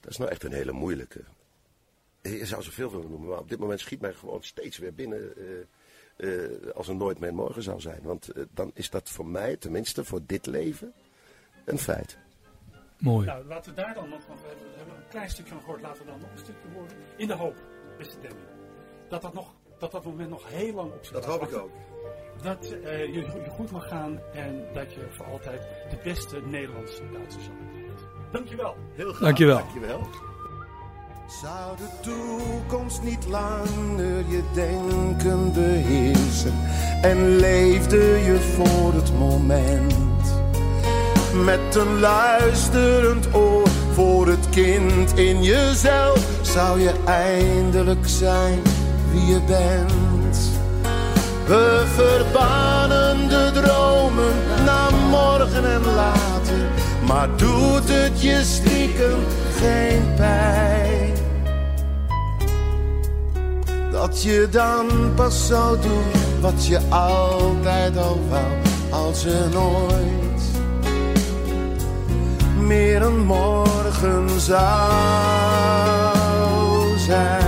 [0.01, 1.21] Dat is nou echt een hele moeilijke.
[2.23, 5.37] Je zou zoveel willen noemen, maar op dit moment schiet mij gewoon steeds weer binnen.
[5.37, 8.03] eh, eh, als er nooit meer morgen zou zijn.
[8.03, 10.93] Want eh, dan is dat voor mij, tenminste voor dit leven,
[11.65, 12.19] een feit.
[12.99, 13.27] Mooi.
[13.27, 15.61] Nou, laten we daar dan nog, want we hebben, we hebben een klein stukje van
[15.61, 16.97] gehoord, laten we dan nog een stukje horen.
[17.17, 17.57] In de hoop,
[17.99, 18.45] beste Danny,
[19.09, 21.71] dat dat, nog, dat dat moment nog heel lang op zich Dat hoop ik ook.
[22.43, 25.61] Dat eh, je, je goed mag gaan en dat je voor altijd
[25.91, 28.05] de beste Nederlandse Duitse zanger blijft.
[28.33, 28.77] Dankjewel.
[28.95, 29.21] Heel graag.
[29.21, 29.59] Dankjewel.
[29.59, 30.09] Dankjewel.
[31.43, 36.55] Zou de toekomst niet langer je denken beheersen
[37.03, 39.95] en leefde je voor het moment
[41.35, 48.63] met een luisterend oor voor het kind in jezelf zou je eindelijk zijn
[49.15, 50.39] wie je bent.
[51.47, 54.35] We verbannen de dromen
[54.65, 56.69] naar morgen en later,
[57.07, 59.19] maar doet het je stiekem
[59.57, 61.13] geen pijn?
[63.91, 66.05] Dat je dan pas zou doen
[66.41, 68.45] wat je altijd al wou,
[68.91, 70.25] als er nooit
[72.59, 74.59] meer een morgen zou
[76.99, 77.44] zijn.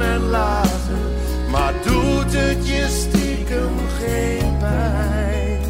[0.00, 1.02] En later,
[1.50, 5.60] maar doet het je stiekem geen pijn?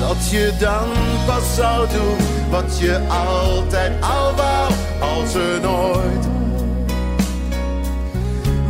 [0.00, 0.88] Dat je dan
[1.26, 2.16] pas zou doen
[2.50, 6.28] wat je altijd al wou, als er nooit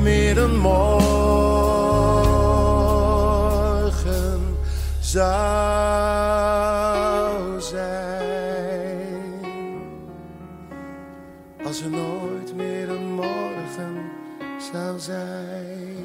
[0.02, 1.58] meer een morgen
[5.00, 5.50] zou
[7.60, 7.96] zijn.
[11.66, 12.37] Als er nooit
[14.78, 15.97] meer